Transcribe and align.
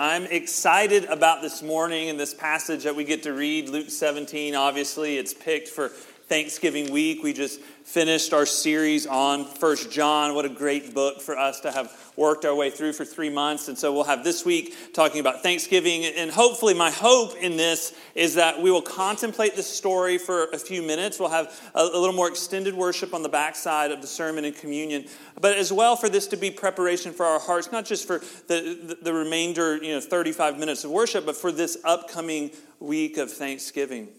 I'm 0.00 0.24
excited 0.24 1.04
about 1.04 1.42
this 1.42 1.62
morning 1.62 2.08
and 2.08 2.18
this 2.18 2.32
passage 2.32 2.84
that 2.84 2.96
we 2.96 3.04
get 3.04 3.24
to 3.24 3.34
read, 3.34 3.68
Luke 3.68 3.90
17. 3.90 4.54
Obviously, 4.54 5.18
it's 5.18 5.34
picked 5.34 5.68
for 5.68 5.92
Thanksgiving 6.30 6.92
week. 6.92 7.24
We 7.24 7.32
just 7.32 7.60
finished 7.60 8.32
our 8.32 8.46
series 8.46 9.04
on 9.04 9.44
First 9.44 9.90
John. 9.90 10.32
What 10.36 10.44
a 10.44 10.48
great 10.48 10.94
book 10.94 11.20
for 11.20 11.36
us 11.36 11.58
to 11.62 11.72
have 11.72 11.92
worked 12.14 12.44
our 12.44 12.54
way 12.54 12.70
through 12.70 12.92
for 12.92 13.04
three 13.04 13.30
months. 13.30 13.66
And 13.66 13.76
so 13.76 13.92
we'll 13.92 14.04
have 14.04 14.22
this 14.22 14.44
week 14.44 14.92
talking 14.94 15.18
about 15.18 15.42
Thanksgiving. 15.42 16.04
And 16.04 16.30
hopefully, 16.30 16.72
my 16.72 16.92
hope 16.92 17.36
in 17.36 17.56
this 17.56 17.92
is 18.14 18.36
that 18.36 18.62
we 18.62 18.70
will 18.70 18.80
contemplate 18.80 19.56
the 19.56 19.64
story 19.64 20.18
for 20.18 20.44
a 20.50 20.56
few 20.56 20.82
minutes. 20.82 21.18
We'll 21.18 21.30
have 21.30 21.52
a, 21.74 21.84
little 21.84 22.12
more 22.12 22.28
extended 22.28 22.74
worship 22.74 23.12
on 23.12 23.24
the 23.24 23.28
backside 23.28 23.90
of 23.90 24.00
the 24.00 24.06
sermon 24.06 24.44
and 24.44 24.54
communion, 24.54 25.06
but 25.40 25.58
as 25.58 25.72
well 25.72 25.96
for 25.96 26.08
this 26.08 26.28
to 26.28 26.36
be 26.36 26.52
preparation 26.52 27.12
for 27.12 27.26
our 27.26 27.40
hearts, 27.40 27.72
not 27.72 27.86
just 27.86 28.06
for 28.06 28.20
the, 28.46 28.96
the 29.02 29.12
remainder, 29.12 29.82
you 29.82 29.96
know, 29.96 30.00
35 30.00 30.60
minutes 30.60 30.84
of 30.84 30.92
worship, 30.92 31.26
but 31.26 31.36
for 31.36 31.50
this 31.50 31.76
upcoming 31.82 32.52
week 32.78 33.16
of 33.16 33.32
Thanksgiving. 33.32 34.10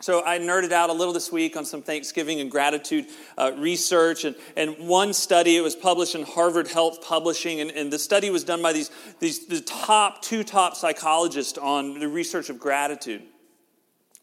So 0.00 0.24
I 0.24 0.38
nerded 0.38 0.70
out 0.70 0.90
a 0.90 0.92
little 0.92 1.12
this 1.12 1.32
week 1.32 1.56
on 1.56 1.64
some 1.64 1.82
Thanksgiving 1.82 2.40
and 2.40 2.48
gratitude 2.48 3.06
uh, 3.36 3.50
research, 3.56 4.24
and, 4.24 4.36
and 4.56 4.78
one 4.86 5.12
study 5.12 5.56
it 5.56 5.60
was 5.60 5.74
published 5.74 6.14
in 6.14 6.22
Harvard 6.22 6.68
Health 6.68 7.02
Publishing, 7.02 7.60
and, 7.60 7.72
and 7.72 7.92
the 7.92 7.98
study 7.98 8.30
was 8.30 8.44
done 8.44 8.62
by 8.62 8.72
these, 8.72 8.92
these 9.18 9.48
the 9.48 9.60
top 9.60 10.22
two 10.22 10.44
top 10.44 10.76
psychologists 10.76 11.58
on 11.58 11.98
the 11.98 12.06
research 12.06 12.48
of 12.48 12.60
gratitude. 12.60 13.22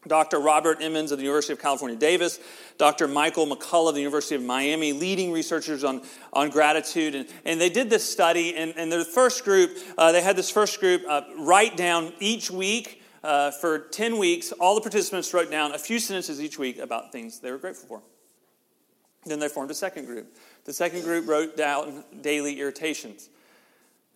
Dr. 0.06 0.40
Robert 0.40 0.78
Emmons 0.80 1.12
of 1.12 1.18
the 1.18 1.24
University 1.24 1.52
of 1.52 1.60
California, 1.60 1.98
Davis, 1.98 2.40
Dr. 2.78 3.06
Michael 3.06 3.46
McCullough 3.46 3.90
of 3.90 3.94
the 3.94 4.00
University 4.00 4.34
of 4.34 4.42
Miami, 4.42 4.94
leading 4.94 5.30
researchers 5.30 5.84
on, 5.84 6.00
on 6.32 6.48
gratitude. 6.48 7.14
And, 7.14 7.28
and 7.44 7.60
they 7.60 7.68
did 7.68 7.90
this 7.90 8.10
study, 8.10 8.56
and, 8.56 8.72
and 8.78 8.90
the 8.90 9.04
first 9.04 9.44
group, 9.44 9.76
uh, 9.98 10.10
they 10.12 10.22
had 10.22 10.36
this 10.36 10.48
first 10.48 10.80
group 10.80 11.02
uh, 11.06 11.20
write 11.36 11.76
down 11.76 12.14
each 12.18 12.50
week 12.50 13.02
uh, 13.26 13.50
for 13.50 13.78
10 13.78 14.18
weeks, 14.18 14.52
all 14.52 14.74
the 14.74 14.80
participants 14.80 15.34
wrote 15.34 15.50
down 15.50 15.72
a 15.72 15.78
few 15.78 15.98
sentences 15.98 16.40
each 16.40 16.58
week 16.58 16.78
about 16.78 17.10
things 17.10 17.40
they 17.40 17.50
were 17.50 17.58
grateful 17.58 17.88
for. 17.88 18.02
Then 19.24 19.40
they 19.40 19.48
formed 19.48 19.70
a 19.72 19.74
second 19.74 20.06
group. 20.06 20.36
The 20.64 20.72
second 20.72 21.02
group 21.02 21.26
wrote 21.26 21.56
down 21.56 22.04
daily 22.20 22.60
irritations. 22.60 23.28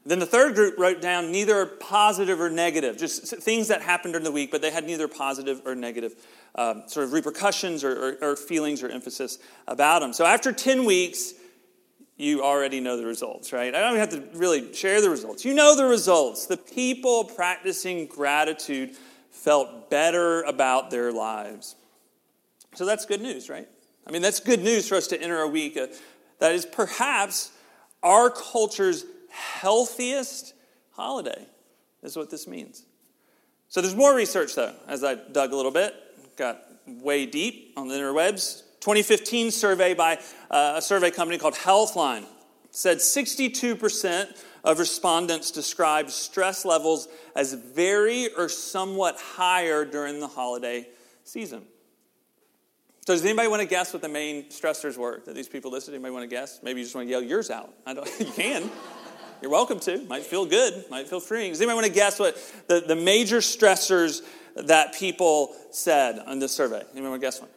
Then 0.07 0.19
the 0.19 0.27
third 0.27 0.55
group 0.55 0.79
wrote 0.79 1.03
down 1.03 1.31
neither 1.31 1.67
positive 1.67 2.41
or 2.41 2.49
negative, 2.49 2.97
just 2.97 3.37
things 3.37 3.69
that 3.69 3.83
happened 3.83 4.15
during 4.15 4.25
the 4.25 4.33
week, 4.33 4.51
but 4.51 4.63
they 4.63 4.71
had 4.71 4.85
neither 4.85 5.09
positive 5.09 5.61
or 5.67 5.75
negative 5.75 6.15
um, 6.55 6.85
sort 6.87 7.05
of 7.05 7.13
repercussions 7.13 7.85
or, 7.85 8.17
or, 8.23 8.31
or 8.31 8.37
feelings 8.37 8.83
or 8.83 8.89
emphasis 8.89 9.39
about 9.67 10.01
them. 10.01 10.13
So 10.13 10.25
after 10.25 10.53
10 10.53 10.85
weeks, 10.85 11.35
you 12.21 12.43
already 12.43 12.81
know 12.81 12.97
the 12.97 13.07
results, 13.07 13.53
right? 13.53 13.75
I 13.75 13.81
don't 13.81 13.97
have 13.97 14.11
to 14.11 14.23
really 14.35 14.75
share 14.75 15.01
the 15.01 15.11
results. 15.11 15.45
You 15.45 15.55
know 15.55 15.75
the 15.75 15.87
results. 15.87 16.47
The 16.47 16.57
people 16.57 17.25
practicing 17.25 18.07
gratitude 18.07 18.91
felt 19.31 19.91
better 19.91 20.43
about 20.43 20.91
their 20.91 21.13
lives. 21.13 21.77
So 22.75 22.85
that's 22.85 23.07
good 23.07 23.23
news, 23.23 23.49
right? 23.49 23.67
I 24.07 24.11
mean, 24.11 24.23
that's 24.23 24.41
good 24.41 24.63
news 24.63 24.89
for 24.89 24.97
us 24.97 25.07
to 25.09 25.21
enter 25.21 25.41
a 25.41 25.49
week 25.49 25.77
uh, 25.77 25.87
that 26.39 26.53
is 26.53 26.67
perhaps 26.67 27.53
our 28.03 28.31
culture's 28.31 29.05
healthiest 29.31 30.55
holiday, 30.93 31.47
is 32.03 32.17
what 32.17 32.31
this 32.31 32.47
means. 32.47 32.85
So 33.69 33.81
there's 33.81 33.95
more 33.95 34.15
research, 34.15 34.55
though, 34.55 34.75
as 34.89 35.05
I 35.05 35.15
dug 35.15 35.53
a 35.53 35.57
little 35.57 35.71
bit, 35.71 35.95
got 36.37 36.65
way 36.87 37.25
deep 37.25 37.73
on 37.77 37.89
the 37.89 37.95
interwebs. 37.95 38.63
2015 38.81 39.51
survey 39.51 39.95
by 39.95 40.19
uh, 40.51 40.75
a 40.77 40.83
survey 40.83 41.11
company 41.11 41.39
called 41.39 41.55
Healthline 41.55 42.25
said 42.71 42.99
62% 42.99 44.43
of 44.65 44.79
respondents 44.79 45.51
described 45.51 46.11
stress 46.11 46.65
levels 46.65 47.09
as 47.35 47.53
very 47.55 48.33
or 48.35 48.49
somewhat 48.49 49.19
higher 49.19 49.85
during 49.85 50.21
the 50.21 50.29
holiday 50.29 50.87
season. 51.25 51.63
So, 53.07 53.15
does 53.15 53.25
anybody 53.25 53.49
want 53.49 53.61
to 53.63 53.69
guess 53.69 53.93
what 53.93 54.03
the 54.03 54.09
main 54.09 54.45
stressors 54.51 54.97
were 54.97 55.23
that 55.25 55.35
these 55.35 55.49
people 55.49 55.71
listed? 55.71 55.95
Anybody 55.95 56.13
want 56.13 56.23
to 56.23 56.35
guess? 56.35 56.61
Maybe 56.63 56.81
you 56.81 56.85
just 56.85 56.95
want 56.95 57.07
to 57.07 57.11
yell 57.11 57.23
yours 57.23 57.51
out. 57.51 57.73
I 57.87 57.95
don't. 57.95 58.09
You 58.21 58.27
can. 58.27 58.71
You're 59.41 59.51
welcome 59.51 59.81
to. 59.81 60.05
Might 60.05 60.25
feel 60.25 60.45
good. 60.45 60.85
Might 60.91 61.09
feel 61.09 61.19
freeing. 61.19 61.51
Does 61.51 61.61
anybody 61.63 61.77
want 61.77 61.87
to 61.87 61.93
guess 61.93 62.19
what 62.19 62.37
the, 62.69 62.85
the 62.87 62.95
major 62.95 63.39
stressors 63.39 64.21
that 64.55 64.95
people 64.95 65.57
said 65.71 66.19
on 66.19 66.39
this 66.39 66.53
survey? 66.53 66.83
Anybody 66.93 67.09
want 67.09 67.23
to 67.23 67.27
guess 67.27 67.41
one? 67.41 67.49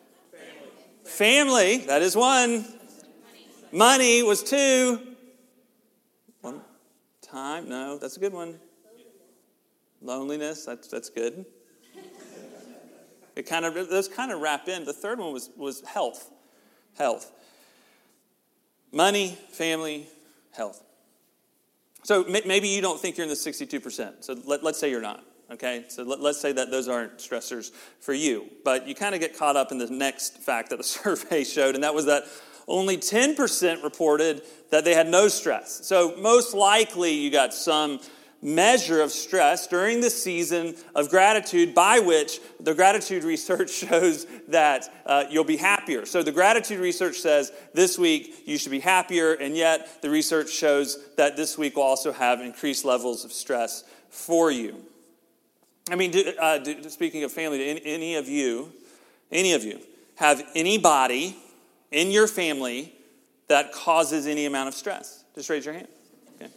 Family, 1.05 1.77
that 1.77 2.01
is 2.01 2.15
one. 2.15 2.65
Money 3.71 4.23
was 4.23 4.43
two. 4.43 4.99
One. 6.41 6.61
Time, 7.21 7.67
no, 7.67 7.97
that's 7.97 8.17
a 8.17 8.19
good 8.19 8.33
one. 8.33 8.59
Loneliness, 10.01 10.65
that's, 10.65 10.87
that's 10.87 11.09
good. 11.09 11.45
It 13.35 13.47
kind 13.47 13.65
of, 13.65 13.73
those 13.73 14.07
kind 14.07 14.31
of 14.31 14.41
wrap 14.41 14.67
in. 14.67 14.85
The 14.85 14.93
third 14.93 15.19
one 15.19 15.33
was, 15.33 15.49
was 15.57 15.81
health. 15.81 16.29
Health. 16.97 17.31
Money, 18.91 19.37
family, 19.49 20.07
health. 20.51 20.83
So 22.03 22.25
maybe 22.25 22.67
you 22.67 22.81
don't 22.81 22.99
think 22.99 23.17
you're 23.17 23.23
in 23.23 23.29
the 23.29 23.35
62%. 23.35 24.23
So 24.23 24.37
let, 24.45 24.63
us 24.63 24.77
say 24.77 24.91
you're 24.91 25.01
not. 25.01 25.23
Okay, 25.53 25.85
so 25.87 26.01
let, 26.01 26.19
us 26.19 26.41
say 26.41 26.51
that 26.51 26.71
those 26.71 26.87
aren't 26.87 27.19
stressors 27.19 27.71
for 27.99 28.11
you. 28.11 28.49
But 28.65 28.87
you 28.87 28.95
kind 28.95 29.13
of 29.13 29.21
get 29.21 29.37
caught 29.37 29.55
up 29.55 29.71
in 29.71 29.77
the 29.77 29.85
next 29.85 30.39
fact 30.39 30.71
that 30.71 30.77
the 30.77 30.83
survey 30.83 31.43
showed, 31.43 31.75
and 31.75 31.83
that 31.83 31.93
was 31.93 32.07
that 32.07 32.23
only 32.67 32.97
10% 32.97 33.83
reported 33.83 34.41
that 34.71 34.83
they 34.83 34.95
had 34.95 35.07
no 35.07 35.27
stress. 35.27 35.85
So, 35.85 36.15
most 36.17 36.55
likely, 36.55 37.13
you 37.13 37.29
got 37.29 37.53
some 37.53 37.99
measure 38.41 38.99
of 38.99 39.11
stress 39.11 39.67
during 39.67 40.01
the 40.01 40.09
season 40.09 40.75
of 40.95 41.09
gratitude, 41.09 41.75
by 41.75 41.99
which 41.99 42.39
the 42.59 42.73
gratitude 42.73 43.23
research 43.23 43.69
shows 43.73 44.25
that 44.47 44.91
uh, 45.05 45.25
you'll 45.29 45.43
be 45.43 45.57
happier. 45.57 46.07
So, 46.07 46.23
the 46.23 46.31
gratitude 46.31 46.79
research 46.79 47.19
says 47.19 47.51
this 47.75 47.99
week 47.99 48.41
you 48.45 48.57
should 48.57 48.71
be 48.71 48.79
happier, 48.79 49.33
and 49.33 49.55
yet 49.55 50.01
the 50.01 50.09
research 50.09 50.49
shows 50.49 50.97
that 51.17 51.37
this 51.37 51.59
week 51.59 51.75
will 51.75 51.83
also 51.83 52.11
have 52.11 52.41
increased 52.41 52.85
levels 52.85 53.23
of 53.23 53.31
stress 53.31 53.83
for 54.09 54.49
you. 54.49 54.83
I 55.89 55.95
mean, 55.95 56.11
do, 56.11 56.33
uh, 56.39 56.59
do, 56.59 56.89
speaking 56.89 57.23
of 57.23 57.31
family, 57.31 57.57
do 57.57 57.66
any, 57.66 57.81
any 57.85 58.16
of 58.16 58.29
you, 58.29 58.71
any 59.31 59.53
of 59.53 59.63
you, 59.63 59.79
have 60.16 60.44
anybody 60.55 61.35
in 61.91 62.09
your 62.11 62.27
family 62.27 62.94
that 63.47 63.73
causes 63.73 64.25
any 64.25 64.45
amount 64.45 64.69
of 64.69 64.73
stress? 64.73 65.23
Just 65.35 65.49
raise 65.49 65.66
your 65.66 65.73
hand. 65.73 65.88
Okay. 66.35 66.51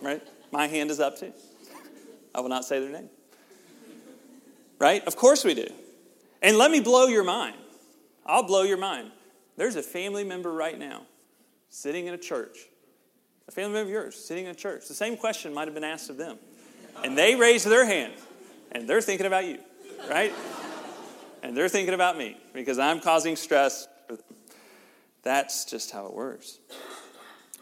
Right? 0.00 0.22
My 0.50 0.66
hand 0.66 0.90
is 0.90 1.00
up 1.00 1.18
too. 1.18 1.32
I 2.34 2.40
will 2.40 2.48
not 2.48 2.64
say 2.64 2.80
their 2.80 2.90
name. 2.90 3.10
Right? 4.78 5.06
Of 5.06 5.16
course 5.16 5.44
we 5.44 5.54
do. 5.54 5.66
And 6.40 6.56
let 6.56 6.70
me 6.70 6.80
blow 6.80 7.06
your 7.06 7.24
mind. 7.24 7.56
I'll 8.24 8.42
blow 8.42 8.62
your 8.62 8.78
mind. 8.78 9.10
There's 9.56 9.76
a 9.76 9.82
family 9.82 10.24
member 10.24 10.50
right 10.50 10.78
now 10.78 11.02
sitting 11.68 12.06
in 12.06 12.14
a 12.14 12.18
church, 12.18 12.58
a 13.48 13.50
family 13.50 13.74
member 13.74 13.88
of 13.88 13.92
yours 13.92 14.16
sitting 14.16 14.46
in 14.46 14.50
a 14.50 14.54
church. 14.54 14.88
The 14.88 14.94
same 14.94 15.16
question 15.16 15.52
might 15.52 15.66
have 15.66 15.74
been 15.74 15.84
asked 15.84 16.08
of 16.08 16.16
them. 16.16 16.38
And 17.04 17.16
they 17.16 17.34
raised 17.34 17.66
their 17.66 17.84
hand 17.84 18.14
and 18.72 18.88
they're 18.88 19.00
thinking 19.00 19.26
about 19.26 19.44
you, 19.44 19.58
right? 20.10 20.32
and 21.42 21.56
they're 21.56 21.68
thinking 21.68 21.94
about 21.94 22.16
me 22.16 22.36
because 22.52 22.78
I'm 22.78 23.00
causing 23.00 23.36
stress. 23.36 23.88
That's 25.22 25.64
just 25.64 25.90
how 25.90 26.06
it 26.06 26.14
works. 26.14 26.58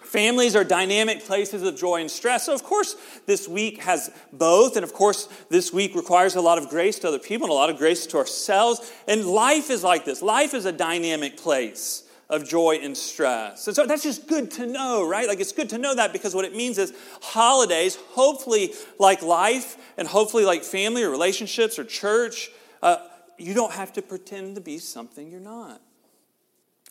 Families 0.03 0.57
are 0.57 0.65
dynamic 0.65 1.25
places 1.25 1.63
of 1.63 1.77
joy 1.77 2.01
and 2.01 2.11
stress. 2.11 2.47
So, 2.47 2.55
of 2.55 2.65
course, 2.65 2.97
this 3.27 3.47
week 3.47 3.83
has 3.83 4.11
both. 4.33 4.77
And, 4.77 4.83
of 4.83 4.93
course, 4.93 5.29
this 5.51 5.73
week 5.73 5.95
requires 5.95 6.35
a 6.35 6.41
lot 6.41 6.59
of 6.59 6.69
grace 6.69 6.99
to 7.01 7.09
other 7.09 7.19
people 7.19 7.47
and 7.47 7.53
a 7.53 7.55
lot 7.55 7.71
of 7.71 7.77
grace 7.77 8.07
to 8.07 8.19
ourselves. 8.19 8.93
And 9.07 9.25
life 9.25 9.71
is 9.71 9.85
like 9.85 10.05
this 10.05 10.21
life 10.21 10.53
is 10.53 10.65
a 10.65 10.73
dynamic 10.73 11.37
place 11.37 12.10
of 12.31 12.49
joy 12.49 12.79
and 12.81 12.97
stress. 12.97 13.67
And 13.67 13.75
so 13.75 13.85
that's 13.85 14.05
just 14.05 14.29
good 14.29 14.53
to 14.53 14.65
know, 14.65 15.07
right? 15.07 15.27
Like 15.27 15.41
it's 15.41 15.53
good 15.53 15.69
to 15.71 15.79
know 15.79 15.97
that 15.97 16.13
because 16.13 16.35
what 16.35 16.45
it 16.45 16.55
means 16.55 16.79
is 16.79 16.95
holidays, 17.21 17.97
hopefully 18.11 18.73
like 18.99 19.21
life 19.21 19.77
and 19.99 20.07
hopefully 20.07 20.45
like 20.45 20.63
family 20.63 21.03
or 21.03 21.11
relationships 21.11 21.79
or 21.79 21.85
church, 21.85 22.51
uh, 22.83 22.99
you 23.37 23.53
don't 23.53 23.73
have 23.73 23.93
to 23.95 24.03
pretend 24.03 24.55
to 24.55 24.61
be 24.61 24.79
something 24.79 25.29
you're 25.29 25.41
not. 25.41 25.83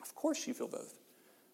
Of 0.01 0.13
course 0.13 0.45
you 0.45 0.53
feel 0.53 0.68
both. 0.68 0.94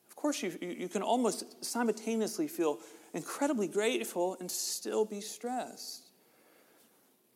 Of 0.09 0.15
course 0.15 0.41
you, 0.41 0.57
you 0.59 0.89
can 0.89 1.03
almost 1.03 1.63
simultaneously 1.63 2.47
feel 2.47 2.79
incredibly 3.13 3.67
grateful 3.67 4.35
and 4.39 4.49
still 4.49 5.05
be 5.05 5.21
stressed. 5.21 6.01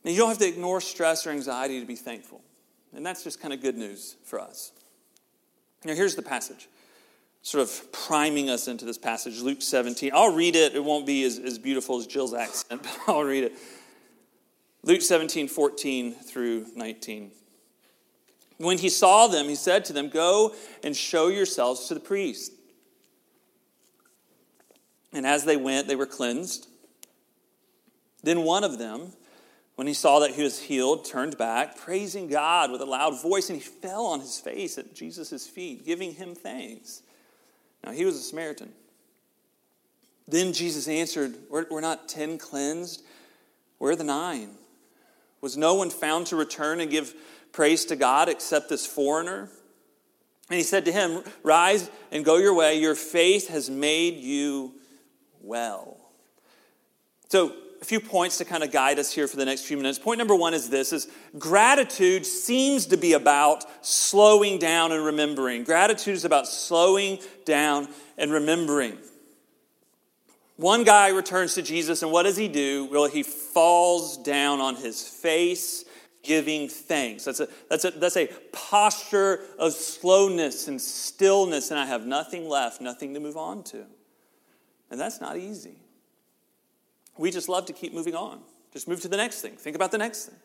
And 0.03 0.13
you 0.13 0.19
don't 0.19 0.29
have 0.29 0.39
to 0.39 0.47
ignore 0.47 0.81
stress 0.81 1.27
or 1.27 1.29
anxiety 1.29 1.79
to 1.79 1.85
be 1.85 1.95
thankful. 1.95 2.41
And 2.95 3.05
that's 3.05 3.23
just 3.23 3.39
kind 3.39 3.53
of 3.53 3.61
good 3.61 3.77
news 3.77 4.15
for 4.23 4.39
us. 4.39 4.71
Now, 5.85 5.93
here's 5.93 6.15
the 6.15 6.21
passage, 6.21 6.67
sort 7.41 7.61
of 7.61 7.91
priming 7.91 8.49
us 8.49 8.67
into 8.67 8.85
this 8.85 8.97
passage, 8.97 9.39
Luke 9.39 9.61
17. 9.61 10.11
I'll 10.13 10.33
read 10.33 10.55
it. 10.55 10.75
It 10.75 10.83
won't 10.83 11.05
be 11.05 11.23
as, 11.23 11.39
as 11.39 11.57
beautiful 11.57 11.97
as 11.97 12.07
Jill's 12.07 12.33
accent, 12.33 12.83
but 12.83 12.99
I'll 13.07 13.23
read 13.23 13.45
it. 13.45 13.53
Luke 14.83 15.01
17, 15.01 15.47
14 15.47 16.13
through 16.13 16.67
19. 16.75 17.31
When 18.57 18.77
he 18.77 18.89
saw 18.89 19.27
them, 19.27 19.47
he 19.47 19.55
said 19.55 19.85
to 19.85 19.93
them, 19.93 20.09
Go 20.09 20.53
and 20.83 20.95
show 20.95 21.27
yourselves 21.27 21.87
to 21.87 21.93
the 21.93 21.99
priest. 21.99 22.51
And 25.13 25.25
as 25.25 25.45
they 25.45 25.57
went, 25.57 25.87
they 25.87 25.95
were 25.95 26.05
cleansed. 26.05 26.67
Then 28.21 28.43
one 28.43 28.63
of 28.63 28.77
them, 28.77 29.13
when 29.79 29.87
he 29.87 29.93
saw 29.93 30.19
that 30.19 30.31
he 30.31 30.43
was 30.43 30.59
healed, 30.59 31.05
turned 31.05 31.37
back, 31.37 31.77
praising 31.77 32.27
God 32.27 32.69
with 32.69 32.81
a 32.81 32.85
loud 32.85 33.21
voice, 33.21 33.49
and 33.49 33.57
he 33.57 33.63
fell 33.63 34.07
on 34.07 34.19
his 34.19 34.37
face 34.37 34.77
at 34.77 34.93
Jesus' 34.93 35.47
feet, 35.47 35.85
giving 35.85 36.15
him 36.15 36.35
thanks. 36.35 37.01
Now, 37.81 37.93
he 37.93 38.03
was 38.03 38.15
a 38.15 38.19
Samaritan. 38.19 38.73
Then 40.27 40.51
Jesus 40.51 40.89
answered, 40.89 41.33
We're 41.49 41.79
not 41.79 42.09
ten 42.09 42.37
cleansed, 42.37 43.03
where 43.77 43.93
are 43.93 43.95
the 43.95 44.03
nine? 44.03 44.49
Was 45.39 45.55
no 45.55 45.75
one 45.75 45.91
found 45.91 46.27
to 46.27 46.35
return 46.35 46.81
and 46.81 46.91
give 46.91 47.13
praise 47.53 47.85
to 47.85 47.95
God 47.95 48.27
except 48.27 48.67
this 48.67 48.85
foreigner? 48.85 49.49
And 50.49 50.57
he 50.57 50.63
said 50.63 50.83
to 50.83 50.91
him, 50.91 51.23
Rise 51.41 51.89
and 52.11 52.25
go 52.25 52.35
your 52.35 52.53
way. 52.53 52.81
Your 52.81 52.95
faith 52.95 53.47
has 53.47 53.69
made 53.69 54.15
you 54.15 54.73
well. 55.41 55.95
So, 57.29 57.55
a 57.81 57.85
few 57.85 57.99
points 57.99 58.37
to 58.37 58.45
kind 58.45 58.63
of 58.63 58.71
guide 58.71 58.99
us 58.99 59.13
here 59.13 59.27
for 59.27 59.37
the 59.37 59.45
next 59.45 59.61
few 59.61 59.77
minutes. 59.77 59.97
Point 59.97 60.17
number 60.17 60.35
one 60.35 60.53
is 60.53 60.69
this 60.69 60.91
is 60.91 61.07
gratitude 61.37 62.25
seems 62.25 62.87
to 62.87 62.97
be 62.97 63.13
about 63.13 63.63
slowing 63.85 64.59
down 64.59 64.91
and 64.91 65.03
remembering. 65.05 65.63
Gratitude 65.63 66.15
is 66.15 66.25
about 66.25 66.47
slowing 66.47 67.19
down 67.45 67.87
and 68.17 68.31
remembering. 68.31 68.97
One 70.57 70.83
guy 70.83 71.07
returns 71.09 71.53
to 71.53 71.61
Jesus, 71.61 72.03
and 72.03 72.11
what 72.11 72.23
does 72.23 72.35
he 72.35 72.49
do? 72.49 72.89
Well, 72.91 73.07
he 73.07 73.23
falls 73.23 74.17
down 74.17 74.59
on 74.59 74.75
his 74.75 75.07
face, 75.07 75.85
giving 76.21 76.67
thanks. 76.67 77.23
That's 77.23 77.39
a, 77.39 77.47
that's 77.69 77.85
a, 77.85 77.91
that's 77.91 78.17
a 78.17 78.27
posture 78.51 79.39
of 79.57 79.71
slowness 79.71 80.67
and 80.67 80.81
stillness, 80.81 81.71
and 81.71 81.79
I 81.79 81.85
have 81.85 82.05
nothing 82.05 82.49
left, 82.49 82.81
nothing 82.81 83.13
to 83.13 83.21
move 83.21 83.37
on 83.37 83.63
to. 83.65 83.85
And 84.91 84.99
that's 84.99 85.21
not 85.21 85.37
easy. 85.37 85.77
We 87.19 87.31
just 87.31 87.49
love 87.49 87.65
to 87.65 87.73
keep 87.73 87.93
moving 87.93 88.15
on. 88.15 88.39
Just 88.71 88.87
move 88.87 89.01
to 89.01 89.09
the 89.09 89.17
next 89.17 89.41
thing. 89.41 89.57
Think 89.57 89.75
about 89.75 89.91
the 89.91 89.97
next 89.97 90.27
thing. 90.27 90.35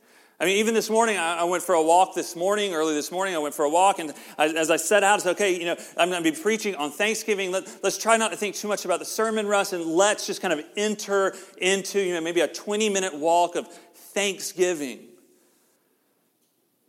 I 0.41 0.45
mean, 0.47 0.57
even 0.57 0.75
this 0.75 0.91
morning, 0.91 1.17
I 1.17 1.45
went 1.45 1.63
for 1.63 1.77
a 1.77 1.83
walk 1.83 2.17
this 2.17 2.35
morning, 2.35 2.75
early 2.75 2.93
this 2.93 3.13
morning, 3.13 3.37
I 3.37 3.39
went 3.39 3.55
for 3.55 3.65
a 3.65 3.71
walk, 3.71 4.01
and 4.01 4.13
as 4.37 4.69
I 4.69 4.77
set 4.77 5.05
out, 5.05 5.21
I 5.21 5.23
said, 5.23 5.31
okay, 5.37 5.57
you 5.57 5.67
know, 5.67 5.77
I'm 5.97 6.11
going 6.11 6.25
to 6.25 6.29
be 6.29 6.37
preaching 6.37 6.75
on 6.75 6.91
Thanksgiving. 6.91 7.53
Let, 7.53 7.69
us 7.85 7.97
try 7.97 8.17
not 8.17 8.33
to 8.33 8.37
think 8.37 8.57
too 8.57 8.67
much 8.67 8.85
about 8.85 8.99
the 8.99 9.05
sermon, 9.05 9.47
Russ, 9.47 9.73
and 9.73 9.87
let's 9.87 10.27
just 10.27 10.43
kind 10.43 10.53
of 10.53 10.65
enter 10.77 11.37
into, 11.59 12.01
you 12.01 12.15
know, 12.15 12.21
maybe 12.21 12.41
a 12.41 12.49
20 12.49 12.89
minute 12.89 13.15
walk 13.15 13.55
of 13.55 13.69
Thanksgiving. 13.69 14.99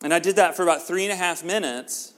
And 0.01 0.11
I 0.11 0.17
did 0.17 0.37
that 0.37 0.55
for 0.55 0.63
about 0.63 0.87
three 0.87 1.03
and 1.03 1.13
a 1.13 1.15
half 1.15 1.43
minutes, 1.43 2.15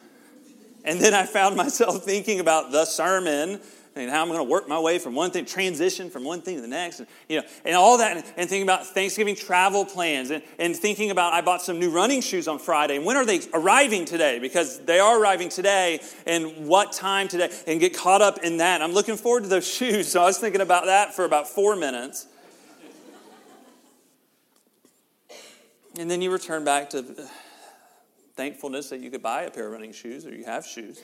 and 0.85 1.01
then 1.01 1.13
I 1.13 1.25
found 1.25 1.57
myself 1.57 2.05
thinking 2.05 2.39
about 2.39 2.71
the 2.71 2.85
sermon 2.85 3.59
and 3.99 4.11
how 4.11 4.21
I'm 4.21 4.27
going 4.27 4.39
to 4.39 4.44
work 4.44 4.67
my 4.67 4.79
way 4.79 4.99
from 4.99 5.15
one 5.15 5.31
thing, 5.31 5.45
transition 5.45 6.09
from 6.09 6.23
one 6.23 6.41
thing 6.41 6.55
to 6.55 6.61
the 6.61 6.67
next, 6.67 6.99
and, 6.99 7.07
you 7.27 7.39
know, 7.39 7.47
and 7.65 7.75
all 7.75 7.97
that, 7.97 8.17
and, 8.17 8.25
and 8.38 8.49
thinking 8.49 8.63
about 8.63 8.85
Thanksgiving 8.88 9.35
travel 9.35 9.85
plans, 9.85 10.31
and, 10.31 10.44
and 10.59 10.75
thinking 10.75 11.11
about 11.11 11.33
I 11.33 11.41
bought 11.41 11.61
some 11.61 11.79
new 11.79 11.89
running 11.89 12.21
shoes 12.21 12.47
on 12.47 12.59
Friday. 12.59 12.95
And 12.95 13.05
when 13.05 13.17
are 13.17 13.25
they 13.25 13.41
arriving 13.53 14.05
today? 14.05 14.39
Because 14.39 14.79
they 14.79 14.99
are 14.99 15.19
arriving 15.19 15.49
today, 15.49 16.01
and 16.25 16.67
what 16.67 16.94
time 16.94 17.27
today, 17.27 17.49
and 17.65 17.79
get 17.79 17.95
caught 17.95 18.21
up 18.21 18.39
in 18.44 18.57
that. 18.57 18.81
I'm 18.81 18.94
looking 18.94 19.17
forward 19.17 19.44
to 19.44 19.49
those 19.49 19.67
shoes, 19.71 20.07
so 20.07 20.21
I 20.21 20.25
was 20.25 20.38
thinking 20.38 20.61
about 20.61 20.85
that 20.85 21.15
for 21.15 21.25
about 21.25 21.47
four 21.47 21.75
minutes. 21.75 22.27
And 26.00 26.11
then 26.11 26.21
you 26.21 26.31
return 26.31 26.63
back 26.63 26.91
to 26.91 27.03
thankfulness 28.35 28.89
that 28.89 29.00
you 29.00 29.09
could 29.09 29.23
buy 29.23 29.43
a 29.43 29.51
pair 29.51 29.65
of 29.65 29.71
running 29.71 29.91
shoes 29.91 30.25
or 30.25 30.33
you 30.33 30.45
have 30.45 30.65
shoes. 30.65 31.01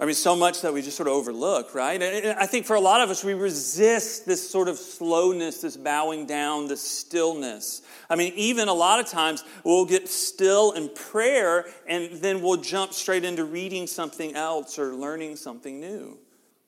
I 0.00 0.06
mean, 0.06 0.14
so 0.14 0.34
much 0.34 0.62
that 0.62 0.72
we 0.72 0.80
just 0.80 0.96
sort 0.96 1.08
of 1.08 1.12
overlook, 1.12 1.74
right? 1.74 2.00
And 2.00 2.38
I 2.38 2.46
think 2.46 2.64
for 2.64 2.74
a 2.74 2.80
lot 2.80 3.02
of 3.02 3.10
us, 3.10 3.22
we 3.22 3.34
resist 3.34 4.24
this 4.24 4.48
sort 4.48 4.66
of 4.68 4.78
slowness, 4.78 5.60
this 5.60 5.76
bowing 5.76 6.24
down, 6.24 6.68
this 6.68 6.80
stillness. 6.80 7.82
I 8.08 8.16
mean, 8.16 8.32
even 8.34 8.68
a 8.68 8.72
lot 8.72 8.98
of 8.98 9.06
times 9.10 9.44
we'll 9.62 9.84
get 9.84 10.08
still 10.08 10.72
in 10.72 10.88
prayer 10.88 11.66
and 11.86 12.12
then 12.22 12.40
we'll 12.40 12.62
jump 12.62 12.94
straight 12.94 13.26
into 13.26 13.44
reading 13.44 13.86
something 13.86 14.34
else 14.34 14.78
or 14.78 14.94
learning 14.94 15.36
something 15.36 15.78
new. 15.80 16.16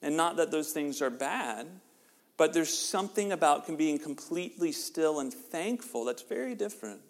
And 0.03 0.15
not 0.15 0.37
that 0.37 0.51
those 0.51 0.73
things 0.73 1.01
are 1.01 1.09
bad, 1.09 1.67
but 2.37 2.53
there's 2.53 2.77
something 2.77 3.33
about 3.33 3.79
being 3.79 3.99
completely 3.99 4.73
still 4.73 5.21
and 5.21 5.33
thankful 5.33 6.05
that's 6.05 6.23
very 6.23 6.55
different. 6.55 7.01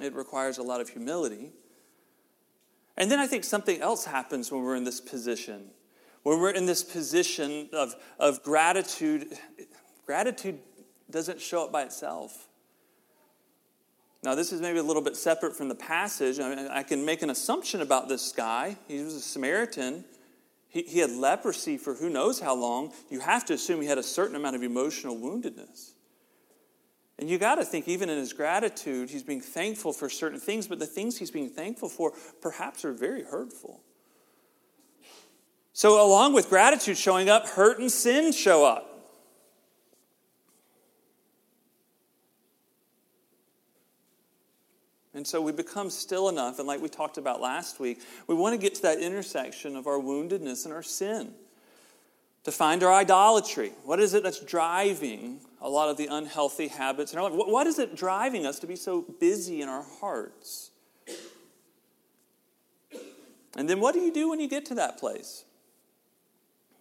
It 0.00 0.14
requires 0.14 0.56
a 0.56 0.62
lot 0.62 0.80
of 0.80 0.88
humility. 0.88 1.52
And 2.96 3.10
then 3.10 3.18
I 3.18 3.26
think 3.26 3.44
something 3.44 3.80
else 3.80 4.04
happens 4.04 4.52
when 4.52 4.62
we're 4.62 4.76
in 4.76 4.84
this 4.84 5.00
position. 5.00 5.70
When 6.22 6.40
we're 6.40 6.50
in 6.50 6.66
this 6.66 6.82
position 6.82 7.68
of, 7.72 7.94
of 8.18 8.42
gratitude, 8.42 9.36
gratitude 10.06 10.58
doesn't 11.10 11.40
show 11.40 11.64
up 11.64 11.72
by 11.72 11.82
itself. 11.82 12.48
Now, 14.22 14.34
this 14.34 14.52
is 14.52 14.60
maybe 14.62 14.78
a 14.78 14.82
little 14.82 15.02
bit 15.02 15.16
separate 15.16 15.54
from 15.54 15.68
the 15.68 15.74
passage. 15.74 16.40
I, 16.40 16.54
mean, 16.54 16.66
I 16.68 16.82
can 16.82 17.04
make 17.04 17.20
an 17.20 17.28
assumption 17.28 17.82
about 17.82 18.08
this 18.08 18.32
guy. 18.32 18.76
He 18.88 19.02
was 19.02 19.14
a 19.14 19.20
Samaritan. 19.20 20.04
He, 20.68 20.82
he 20.82 20.98
had 21.00 21.10
leprosy 21.10 21.76
for 21.76 21.94
who 21.94 22.08
knows 22.08 22.40
how 22.40 22.54
long. 22.54 22.92
You 23.10 23.20
have 23.20 23.44
to 23.46 23.54
assume 23.54 23.82
he 23.82 23.86
had 23.86 23.98
a 23.98 24.02
certain 24.02 24.34
amount 24.34 24.56
of 24.56 24.62
emotional 24.62 25.16
woundedness. 25.16 25.93
And 27.18 27.30
you 27.30 27.38
got 27.38 27.56
to 27.56 27.64
think, 27.64 27.86
even 27.86 28.08
in 28.08 28.18
his 28.18 28.32
gratitude, 28.32 29.10
he's 29.10 29.22
being 29.22 29.40
thankful 29.40 29.92
for 29.92 30.08
certain 30.08 30.40
things, 30.40 30.66
but 30.66 30.78
the 30.78 30.86
things 30.86 31.16
he's 31.16 31.30
being 31.30 31.48
thankful 31.48 31.88
for 31.88 32.12
perhaps 32.42 32.84
are 32.84 32.92
very 32.92 33.22
hurtful. 33.22 33.82
So, 35.72 36.04
along 36.04 36.34
with 36.34 36.48
gratitude 36.48 36.96
showing 36.96 37.28
up, 37.28 37.46
hurt 37.46 37.78
and 37.78 37.90
sin 37.90 38.32
show 38.32 38.64
up. 38.64 38.90
And 45.14 45.24
so 45.24 45.40
we 45.40 45.52
become 45.52 45.90
still 45.90 46.28
enough, 46.28 46.58
and 46.58 46.66
like 46.66 46.82
we 46.82 46.88
talked 46.88 47.18
about 47.18 47.40
last 47.40 47.78
week, 47.78 48.00
we 48.26 48.34
want 48.34 48.52
to 48.52 48.58
get 48.58 48.74
to 48.76 48.82
that 48.82 48.98
intersection 48.98 49.76
of 49.76 49.86
our 49.86 49.98
woundedness 49.98 50.64
and 50.64 50.74
our 50.74 50.82
sin 50.82 51.32
to 52.42 52.50
find 52.52 52.82
our 52.82 52.92
idolatry. 52.92 53.72
What 53.84 54.00
is 54.00 54.14
it 54.14 54.24
that's 54.24 54.40
driving 54.40 55.38
a 55.64 55.68
lot 55.68 55.88
of 55.88 55.96
the 55.96 56.06
unhealthy 56.06 56.68
habits 56.68 57.14
in 57.14 57.18
our 57.18 57.30
life? 57.30 57.32
What 57.48 57.66
is 57.66 57.78
it 57.78 57.96
driving 57.96 58.44
us 58.44 58.58
to 58.60 58.66
be 58.66 58.76
so 58.76 59.02
busy 59.18 59.62
in 59.62 59.68
our 59.68 59.82
hearts? 59.82 60.70
And 63.56 63.68
then 63.68 63.80
what 63.80 63.94
do 63.94 64.00
you 64.00 64.12
do 64.12 64.28
when 64.28 64.40
you 64.40 64.48
get 64.48 64.66
to 64.66 64.74
that 64.74 64.98
place? 64.98 65.44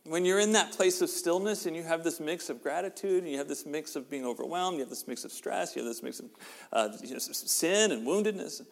When 0.03 0.25
you're 0.25 0.39
in 0.39 0.51
that 0.51 0.73
place 0.73 1.01
of 1.01 1.09
stillness 1.09 1.65
and 1.65 1.77
you 1.77 1.83
have 1.83 2.03
this 2.03 2.19
mix 2.19 2.49
of 2.49 2.61
gratitude 2.61 3.23
and 3.23 3.31
you 3.31 3.37
have 3.37 3.47
this 3.47 3.65
mix 3.65 3.95
of 3.95 4.09
being 4.09 4.25
overwhelmed, 4.25 4.75
you 4.75 4.81
have 4.81 4.89
this 4.89 5.07
mix 5.07 5.23
of 5.23 5.31
stress, 5.31 5.77
you 5.77 5.81
have 5.81 5.89
this 5.89 6.03
mix 6.03 6.19
of 6.19 6.25
uh, 6.73 6.89
you 7.01 7.13
know, 7.13 7.19
sin 7.19 7.93
and 7.93 8.05
woundedness. 8.05 8.63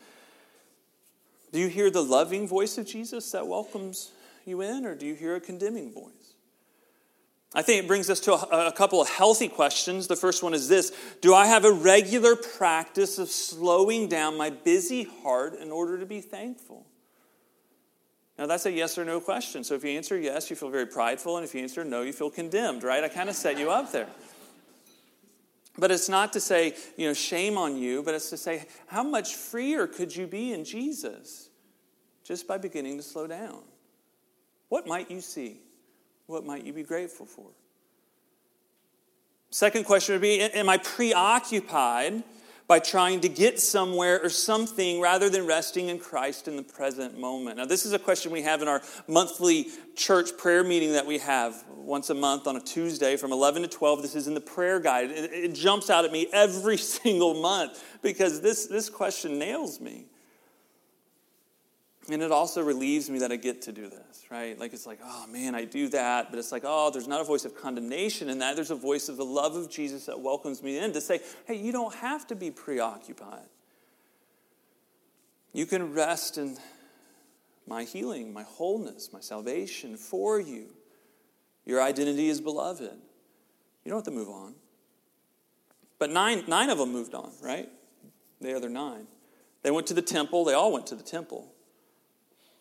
Do 1.53 1.59
you 1.59 1.69
hear 1.69 1.89
the 1.89 2.03
loving 2.03 2.49
voice 2.49 2.77
of 2.77 2.85
Jesus 2.85 3.31
that 3.31 3.47
welcomes 3.47 4.11
you 4.45 4.59
in, 4.59 4.85
or 4.85 4.93
do 4.93 5.05
you 5.05 5.15
hear 5.15 5.35
a 5.35 5.39
condemning 5.39 5.93
voice? 5.93 6.20
I 7.53 7.61
think 7.61 7.83
it 7.83 7.87
brings 7.87 8.09
us 8.09 8.21
to 8.21 8.33
a, 8.33 8.67
a, 8.67 8.71
couple 8.71 9.01
of 9.01 9.09
healthy 9.09 9.49
questions. 9.49 10.07
The 10.07 10.15
first 10.15 10.41
one 10.41 10.53
is 10.53 10.69
this 10.69 10.91
Do 11.21 11.33
I 11.33 11.47
have 11.47 11.65
a 11.65 11.71
regular 11.71 12.35
practice 12.35 13.17
of 13.17 13.29
slowing 13.29 14.07
down 14.07 14.37
my 14.37 14.49
busy 14.49 15.03
heart 15.03 15.55
in 15.55 15.69
order 15.69 15.99
to 15.99 16.05
be 16.05 16.21
thankful? 16.21 16.85
Now, 18.37 18.47
that's 18.47 18.65
a 18.65 18.71
yes 18.71 18.97
or 18.97 19.05
no 19.05 19.19
question. 19.19 19.63
So 19.63 19.75
if 19.75 19.83
you 19.83 19.91
answer 19.91 20.17
yes, 20.17 20.49
you 20.49 20.55
feel 20.55 20.69
very 20.69 20.87
prideful, 20.87 21.37
and 21.37 21.45
if 21.45 21.53
you 21.53 21.61
answer 21.61 21.83
no, 21.83 22.01
you 22.01 22.13
feel 22.13 22.29
condemned, 22.29 22.83
right? 22.83 23.03
I 23.03 23.09
kind 23.09 23.29
of 23.29 23.35
set 23.35 23.59
you 23.59 23.69
up 23.69 23.91
there. 23.91 24.07
But 25.77 25.91
it's 25.91 26.09
not 26.09 26.33
to 26.33 26.39
say, 26.39 26.75
you 26.97 27.07
know, 27.07 27.13
shame 27.13 27.57
on 27.57 27.77
you, 27.77 28.01
but 28.01 28.15
it's 28.15 28.29
to 28.31 28.37
say, 28.37 28.65
how 28.87 29.03
much 29.03 29.35
freer 29.35 29.87
could 29.87 30.15
you 30.15 30.25
be 30.25 30.53
in 30.53 30.65
Jesus 30.65 31.49
just 32.23 32.47
by 32.47 32.57
beginning 32.57 32.97
to 32.97 33.03
slow 33.03 33.27
down? 33.27 33.61
What 34.69 34.87
might 34.87 35.11
you 35.11 35.21
see? 35.21 35.59
What 36.27 36.45
might 36.45 36.65
you 36.65 36.73
be 36.73 36.83
grateful 36.83 37.25
for? 37.25 37.47
Second 39.51 39.85
question 39.85 40.13
would 40.13 40.21
be 40.21 40.41
Am 40.41 40.69
I 40.69 40.77
preoccupied 40.77 42.23
by 42.67 42.79
trying 42.79 43.19
to 43.19 43.27
get 43.27 43.59
somewhere 43.59 44.23
or 44.23 44.29
something 44.29 45.01
rather 45.01 45.29
than 45.29 45.45
resting 45.45 45.89
in 45.89 45.99
Christ 45.99 46.47
in 46.47 46.55
the 46.55 46.63
present 46.63 47.19
moment? 47.19 47.57
Now, 47.57 47.65
this 47.65 47.85
is 47.85 47.91
a 47.91 47.99
question 47.99 48.31
we 48.31 48.43
have 48.43 48.61
in 48.61 48.69
our 48.69 48.81
monthly 49.09 49.67
church 49.97 50.37
prayer 50.37 50.63
meeting 50.63 50.93
that 50.93 51.05
we 51.05 51.17
have 51.17 51.65
once 51.67 52.09
a 52.09 52.13
month 52.13 52.47
on 52.47 52.55
a 52.55 52.61
Tuesday 52.61 53.17
from 53.17 53.33
11 53.33 53.63
to 53.63 53.67
12. 53.67 54.01
This 54.01 54.15
is 54.15 54.27
in 54.27 54.33
the 54.33 54.39
prayer 54.39 54.79
guide. 54.79 55.11
It, 55.11 55.33
it 55.33 55.53
jumps 55.53 55.89
out 55.89 56.05
at 56.05 56.13
me 56.13 56.27
every 56.31 56.77
single 56.77 57.33
month 57.41 57.83
because 58.01 58.39
this, 58.39 58.67
this 58.67 58.89
question 58.89 59.37
nails 59.37 59.81
me. 59.81 60.05
And 62.09 62.23
it 62.23 62.31
also 62.31 62.63
relieves 62.63 63.09
me 63.09 63.19
that 63.19 63.31
I 63.31 63.35
get 63.35 63.61
to 63.63 63.71
do 63.71 63.87
this, 63.87 64.25
right? 64.31 64.57
Like 64.57 64.73
it's 64.73 64.87
like, 64.87 64.99
oh 65.03 65.27
man, 65.27 65.53
I 65.53 65.65
do 65.65 65.87
that, 65.89 66.31
but 66.31 66.39
it's 66.39 66.51
like, 66.51 66.63
oh, 66.65 66.89
there's 66.89 67.07
not 67.07 67.21
a 67.21 67.23
voice 67.23 67.45
of 67.45 67.55
condemnation 67.55 68.27
in 68.27 68.39
that. 68.39 68.55
There's 68.55 68.71
a 68.71 68.75
voice 68.75 69.07
of 69.07 69.17
the 69.17 69.25
love 69.25 69.55
of 69.55 69.69
Jesus 69.69 70.07
that 70.07 70.19
welcomes 70.19 70.63
me 70.63 70.79
in 70.79 70.93
to 70.93 71.01
say, 71.01 71.19
hey, 71.45 71.55
you 71.55 71.71
don't 71.71 71.93
have 71.95 72.25
to 72.27 72.35
be 72.35 72.49
preoccupied. 72.49 73.47
You 75.53 75.67
can 75.67 75.93
rest 75.93 76.39
in 76.39 76.57
my 77.67 77.83
healing, 77.83 78.33
my 78.33 78.43
wholeness, 78.43 79.13
my 79.13 79.19
salvation 79.19 79.95
for 79.95 80.39
you. 80.39 80.69
Your 81.65 81.83
identity 81.83 82.29
is 82.29 82.41
beloved. 82.41 82.97
You 83.85 83.89
don't 83.89 83.97
have 83.97 84.05
to 84.05 84.11
move 84.11 84.29
on. 84.29 84.55
But 85.99 86.09
nine, 86.09 86.45
nine 86.47 86.71
of 86.71 86.79
them 86.79 86.91
moved 86.91 87.13
on, 87.13 87.31
right? 87.43 87.69
The 88.39 88.55
other 88.55 88.69
nine. 88.69 89.05
They 89.61 89.69
went 89.69 89.85
to 89.87 89.93
the 89.93 90.01
temple. 90.01 90.45
They 90.45 90.55
all 90.55 90.73
went 90.73 90.87
to 90.87 90.95
the 90.95 91.03
temple 91.03 91.53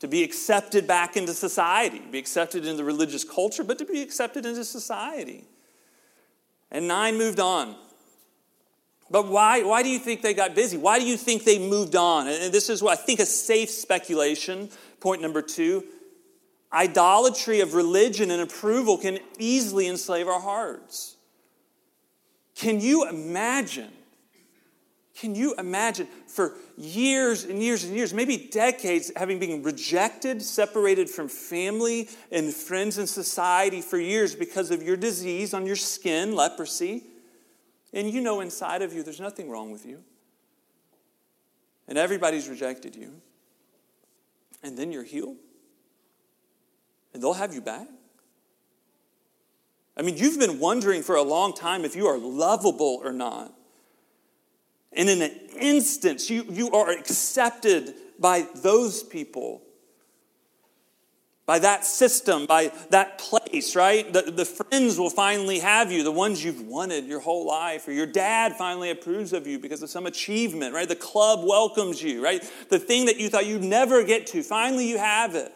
to 0.01 0.09
be 0.09 0.25
accepted 0.25 0.87
back 0.87 1.17
into 1.17 1.33
society, 1.35 2.01
be 2.11 2.19
accepted 2.19 2.65
into 2.65 2.79
the 2.79 2.85
religious 2.85 3.23
culture, 3.23 3.63
but 3.63 3.79
to 3.79 3.85
be 3.85 4.03
accepted 4.03 4.45
into 4.45 4.65
society. 4.65 5.45
And 6.71 6.89
nine 6.89 7.19
moved 7.19 7.39
on. 7.39 7.77
But 9.11 9.27
why, 9.27 9.63
why 9.63 9.83
do 9.83 9.89
you 9.89 9.99
think 9.99 10.23
they 10.23 10.35
got 10.35 10.55
busy? 10.55 10.77
Why 10.77 10.99
do 10.99 11.05
you 11.05 11.17
think 11.17 11.45
they 11.45 11.59
moved 11.59 11.97
on? 11.97 12.29
And 12.29 12.53
this 12.53 12.69
is 12.69 12.83
what 12.83 12.99
I 12.99 13.03
think 13.03 13.21
a 13.21 13.27
safe 13.27 13.69
speculation. 13.71 14.71
Point 15.01 15.21
number 15.21 15.43
two 15.43 15.85
idolatry 16.73 17.61
of 17.61 17.75
religion 17.75 18.31
and 18.31 18.41
approval 18.41 18.97
can 18.97 19.19
easily 19.39 19.89
enslave 19.89 20.29
our 20.29 20.41
hearts. 20.41 21.17
Can 22.55 22.81
you 22.81 23.09
imagine? 23.09 23.91
Can 25.17 25.35
you 25.35 25.55
imagine 25.57 26.07
for 26.27 26.55
years 26.77 27.45
and 27.45 27.63
years 27.63 27.85
and 27.85 27.95
years, 27.95 28.15
maybe 28.15 28.49
decades, 28.51 29.11
having 29.17 29.39
been 29.39 29.63
rejected, 29.63 30.41
separated 30.41 31.11
from 31.11 31.29
family 31.29 32.09
and 32.31 32.55
friends 32.55 32.97
and 32.97 33.09
society 33.09 33.81
for 33.81 33.99
years 33.99 34.35
because 34.35 34.71
of 34.71 34.83
your 34.83 34.97
disease 34.97 35.53
on 35.53 35.67
your 35.67 35.77
skin, 35.77 36.35
leprosy? 36.35 37.05
And 37.93 38.11
you 38.11 38.21
know 38.21 38.41
inside 38.41 38.83
of 38.83 38.93
you 38.93 39.03
there's 39.03 39.21
nothing 39.21 39.51
wrong 39.51 39.73
with 39.73 39.85
you. 39.85 40.03
And 41.89 41.99
everybody's 41.99 42.49
rejected 42.49 42.95
you. 42.95 43.21
And 44.63 44.79
then 44.79 44.93
you're 44.93 45.05
healed. 45.05 45.37
And 47.13 47.23
they'll 47.23 47.35
have 47.35 47.53
you 47.53 47.61
back. 47.61 47.89
I 49.97 50.03
mean, 50.03 50.17
you've 50.17 50.39
been 50.39 50.61
wondering 50.61 51.03
for 51.03 51.17
a 51.17 51.23
long 51.23 51.53
time 51.53 51.85
if 51.85 51.97
you 51.97 52.07
are 52.07 52.17
lovable 52.17 53.01
or 53.03 53.13
not. 53.13 53.53
And 55.01 55.09
in 55.09 55.23
an 55.23 55.33
instant, 55.59 56.29
you, 56.29 56.45
you 56.51 56.71
are 56.73 56.91
accepted 56.91 57.95
by 58.19 58.47
those 58.57 59.03
people 59.03 59.63
by 61.47 61.59
that 61.59 61.85
system, 61.85 62.47
by 62.47 62.71
that 62.91 63.19
place, 63.19 63.75
right? 63.75 64.13
The, 64.13 64.23
the 64.23 64.45
friends 64.45 65.01
will 65.01 65.11
finally 65.11 65.59
have 65.59 65.91
you, 65.91 66.05
the 66.05 66.13
ones 66.13 66.45
you've 66.45 66.61
wanted 66.61 67.07
your 67.07 67.19
whole 67.19 67.45
life, 67.45 67.89
or 67.89 67.93
your 67.93 68.07
dad 68.07 68.55
finally 68.55 68.91
approves 68.91 69.33
of 69.33 69.49
you 69.49 69.59
because 69.59 69.83
of 69.83 69.91
some 69.91 70.07
achievement, 70.07 70.75
right? 70.75 70.89
The 70.89 70.95
club 70.95 71.41
welcomes 71.45 72.01
you, 72.01 72.23
right? 72.23 72.41
The 72.69 72.79
thing 72.79 73.07
that 73.07 73.19
you 73.19 73.29
thought 73.29 73.47
you'd 73.47 73.65
never 73.65 74.05
get 74.05 74.29
to, 74.29 74.45
finally 74.45 74.89
you 74.89 74.99
have 74.99 75.35
it. 75.35 75.53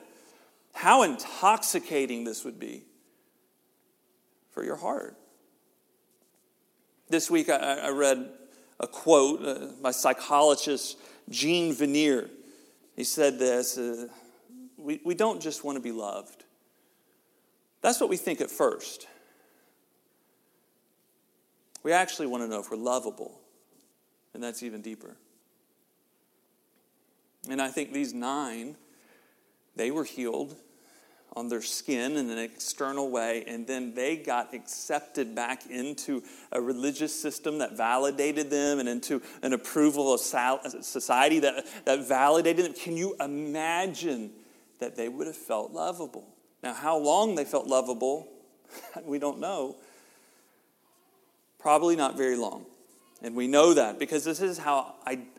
How 0.72 1.04
intoxicating 1.04 2.24
this 2.24 2.44
would 2.44 2.58
be 2.58 2.82
for 4.50 4.64
your 4.64 4.74
heart. 4.74 5.16
This 7.08 7.30
week 7.30 7.48
I, 7.48 7.56
I 7.56 7.90
read 7.90 8.32
a 8.84 8.86
quote 8.86 9.44
uh, 9.44 9.66
by 9.82 9.90
psychologist 9.90 10.98
Jean 11.30 11.74
Vanier. 11.74 12.28
He 12.94 13.02
said 13.02 13.38
this. 13.38 13.78
Uh, 13.78 14.08
we, 14.76 15.00
we 15.04 15.14
don't 15.14 15.40
just 15.40 15.64
want 15.64 15.76
to 15.76 15.82
be 15.82 15.90
loved. 15.90 16.44
That's 17.80 17.98
what 17.98 18.10
we 18.10 18.18
think 18.18 18.40
at 18.40 18.50
first. 18.50 19.06
We 21.82 21.92
actually 21.92 22.26
want 22.26 22.42
to 22.42 22.48
know 22.48 22.60
if 22.60 22.70
we're 22.70 22.76
lovable, 22.76 23.40
and 24.34 24.42
that's 24.42 24.62
even 24.62 24.82
deeper. 24.82 25.16
And 27.48 27.60
I 27.60 27.68
think 27.68 27.92
these 27.92 28.14
nine, 28.14 28.76
they 29.76 29.90
were 29.90 30.04
healed 30.04 30.56
on 31.36 31.48
their 31.48 31.62
skin 31.62 32.16
in 32.16 32.30
an 32.30 32.38
external 32.38 33.10
way, 33.10 33.44
and 33.46 33.66
then 33.66 33.94
they 33.94 34.16
got 34.16 34.54
accepted 34.54 35.34
back 35.34 35.66
into 35.66 36.22
a 36.52 36.60
religious 36.60 37.18
system 37.18 37.58
that 37.58 37.76
validated 37.76 38.50
them 38.50 38.78
and 38.78 38.88
into 38.88 39.20
an 39.42 39.52
approval 39.52 40.14
of 40.14 40.20
society 40.20 41.40
that, 41.40 41.66
that 41.84 42.06
validated 42.06 42.64
them. 42.64 42.74
Can 42.74 42.96
you 42.96 43.16
imagine 43.20 44.30
that 44.78 44.96
they 44.96 45.08
would 45.08 45.26
have 45.26 45.36
felt 45.36 45.72
lovable. 45.72 46.26
Now, 46.62 46.74
how 46.74 46.98
long 46.98 47.34
they 47.34 47.44
felt 47.44 47.66
lovable, 47.66 48.28
we 49.04 49.18
don't 49.18 49.40
know. 49.40 49.76
Probably 51.58 51.96
not 51.96 52.16
very 52.16 52.36
long. 52.36 52.66
And 53.22 53.34
we 53.34 53.46
know 53.46 53.74
that 53.74 53.98
because 53.98 54.24
this 54.24 54.42
is 54.42 54.58
how 54.58 54.94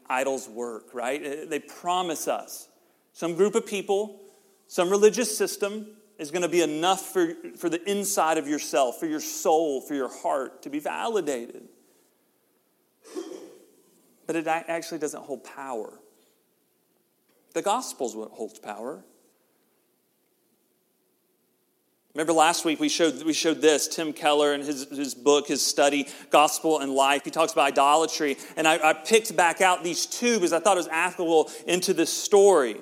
idols 0.09 0.49
work, 0.49 0.85
right? 0.93 1.47
They 1.47 1.59
promise 1.59 2.27
us 2.27 2.67
some 3.13 3.35
group 3.35 3.53
of 3.53 3.65
people, 3.65 4.19
some 4.67 4.89
religious 4.89 5.35
system 5.35 5.87
is 6.17 6.31
going 6.31 6.41
to 6.41 6.49
be 6.49 6.61
enough 6.61 7.01
for, 7.01 7.33
for 7.57 7.69
the 7.69 7.83
inside 7.89 8.37
of 8.37 8.47
yourself, 8.47 8.99
for 8.99 9.05
your 9.05 9.19
soul, 9.19 9.81
for 9.81 9.93
your 9.93 10.09
heart 10.09 10.63
to 10.63 10.69
be 10.69 10.79
validated. 10.79 11.67
But 14.25 14.35
it 14.35 14.47
actually 14.47 14.99
doesn't 14.99 15.21
hold 15.21 15.43
power. 15.43 15.99
The 17.53 17.61
gospel's 17.61 18.15
what 18.15 18.31
holds 18.31 18.59
power. 18.59 19.03
Remember 22.13 22.33
last 22.33 22.63
week 22.63 22.79
we 22.79 22.87
showed, 22.87 23.21
we 23.23 23.33
showed 23.33 23.61
this, 23.61 23.89
Tim 23.89 24.13
Keller 24.13 24.53
in 24.53 24.61
his, 24.61 24.87
his 24.89 25.13
book, 25.13 25.47
his 25.47 25.61
study, 25.61 26.07
Gospel 26.29 26.79
and 26.79 26.93
Life. 26.93 27.23
He 27.25 27.29
talks 27.31 27.51
about 27.51 27.67
idolatry. 27.67 28.37
And 28.55 28.65
I, 28.67 28.91
I 28.91 28.93
picked 28.93 29.35
back 29.35 29.59
out 29.59 29.83
these 29.83 30.05
two 30.05 30.35
because 30.35 30.53
I 30.53 30.59
thought 30.59 30.77
it 30.77 30.79
was 30.79 30.87
applicable 30.87 31.51
into 31.67 31.93
this 31.93 32.11
story 32.11 32.77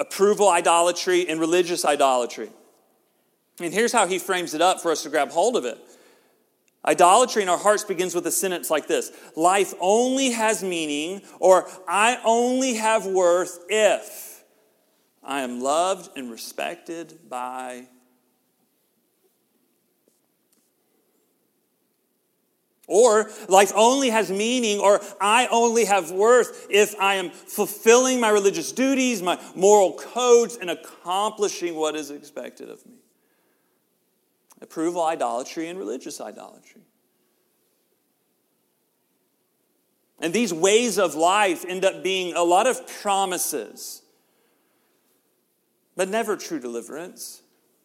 approval 0.00 0.48
idolatry 0.48 1.28
and 1.28 1.38
religious 1.38 1.84
idolatry. 1.84 2.50
And 3.60 3.72
here's 3.72 3.92
how 3.92 4.06
he 4.06 4.18
frames 4.18 4.54
it 4.54 4.62
up 4.62 4.80
for 4.80 4.90
us 4.90 5.02
to 5.04 5.10
grab 5.10 5.30
hold 5.30 5.56
of 5.56 5.64
it. 5.64 5.78
Idolatry 6.84 7.42
in 7.42 7.50
our 7.50 7.58
hearts 7.58 7.84
begins 7.84 8.14
with 8.14 8.26
a 8.26 8.30
sentence 8.30 8.70
like 8.70 8.86
this 8.88 9.12
Life 9.36 9.74
only 9.78 10.30
has 10.30 10.64
meaning, 10.64 11.20
or 11.38 11.68
I 11.86 12.18
only 12.24 12.74
have 12.74 13.06
worth 13.06 13.64
if 13.68 14.42
I 15.22 15.42
am 15.42 15.60
loved 15.60 16.16
and 16.16 16.30
respected 16.30 17.28
by 17.28 17.86
Or 22.92 23.30
life 23.48 23.70
only 23.76 24.10
has 24.10 24.32
meaning, 24.32 24.80
or 24.80 25.00
I 25.20 25.46
only 25.46 25.84
have 25.84 26.10
worth 26.10 26.66
if 26.68 26.98
I 27.00 27.14
am 27.14 27.30
fulfilling 27.30 28.18
my 28.18 28.30
religious 28.30 28.72
duties, 28.72 29.22
my 29.22 29.40
moral 29.54 29.92
codes, 29.92 30.58
and 30.60 30.68
accomplishing 30.68 31.76
what 31.76 31.94
is 31.94 32.10
expected 32.10 32.68
of 32.68 32.84
me. 32.84 32.96
Approval 34.60 35.04
idolatry 35.04 35.68
and 35.68 35.78
religious 35.78 36.20
idolatry. 36.20 36.82
And 40.18 40.34
these 40.34 40.52
ways 40.52 40.98
of 40.98 41.14
life 41.14 41.64
end 41.68 41.84
up 41.84 42.02
being 42.02 42.34
a 42.34 42.42
lot 42.42 42.66
of 42.66 42.88
promises, 42.88 44.02
but 45.94 46.08
never 46.08 46.36
true 46.36 46.58
deliverance. 46.58 47.42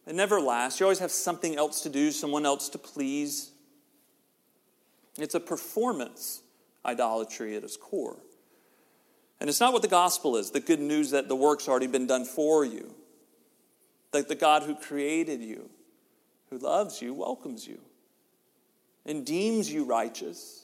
It 0.07 0.15
never 0.15 0.41
lasts. 0.41 0.79
You 0.79 0.87
always 0.87 0.97
have 0.97 1.11
something 1.11 1.55
else 1.57 1.81
to 1.81 1.89
do, 1.89 2.11
someone 2.11 2.43
else 2.43 2.69
to 2.69 2.79
please. 2.79 3.51
It's 5.17 5.35
a 5.35 5.39
performance 5.39 6.41
idolatry 6.85 7.55
at 7.55 7.63
its 7.63 7.77
core. 7.77 8.17
And 9.39 9.49
it's 9.49 9.59
not 9.59 9.73
what 9.73 9.81
the 9.81 9.87
gospel 9.87 10.37
is 10.37 10.51
the 10.51 10.59
good 10.59 10.79
news 10.79 11.11
that 11.11 11.27
the 11.27 11.35
work's 11.35 11.67
already 11.67 11.87
been 11.87 12.07
done 12.07 12.25
for 12.25 12.65
you. 12.65 12.93
That 14.11 14.27
the 14.27 14.35
God 14.35 14.63
who 14.63 14.75
created 14.75 15.41
you, 15.41 15.69
who 16.49 16.57
loves 16.57 17.01
you, 17.01 17.13
welcomes 17.13 17.67
you, 17.67 17.79
and 19.05 19.25
deems 19.25 19.71
you 19.71 19.83
righteous. 19.83 20.61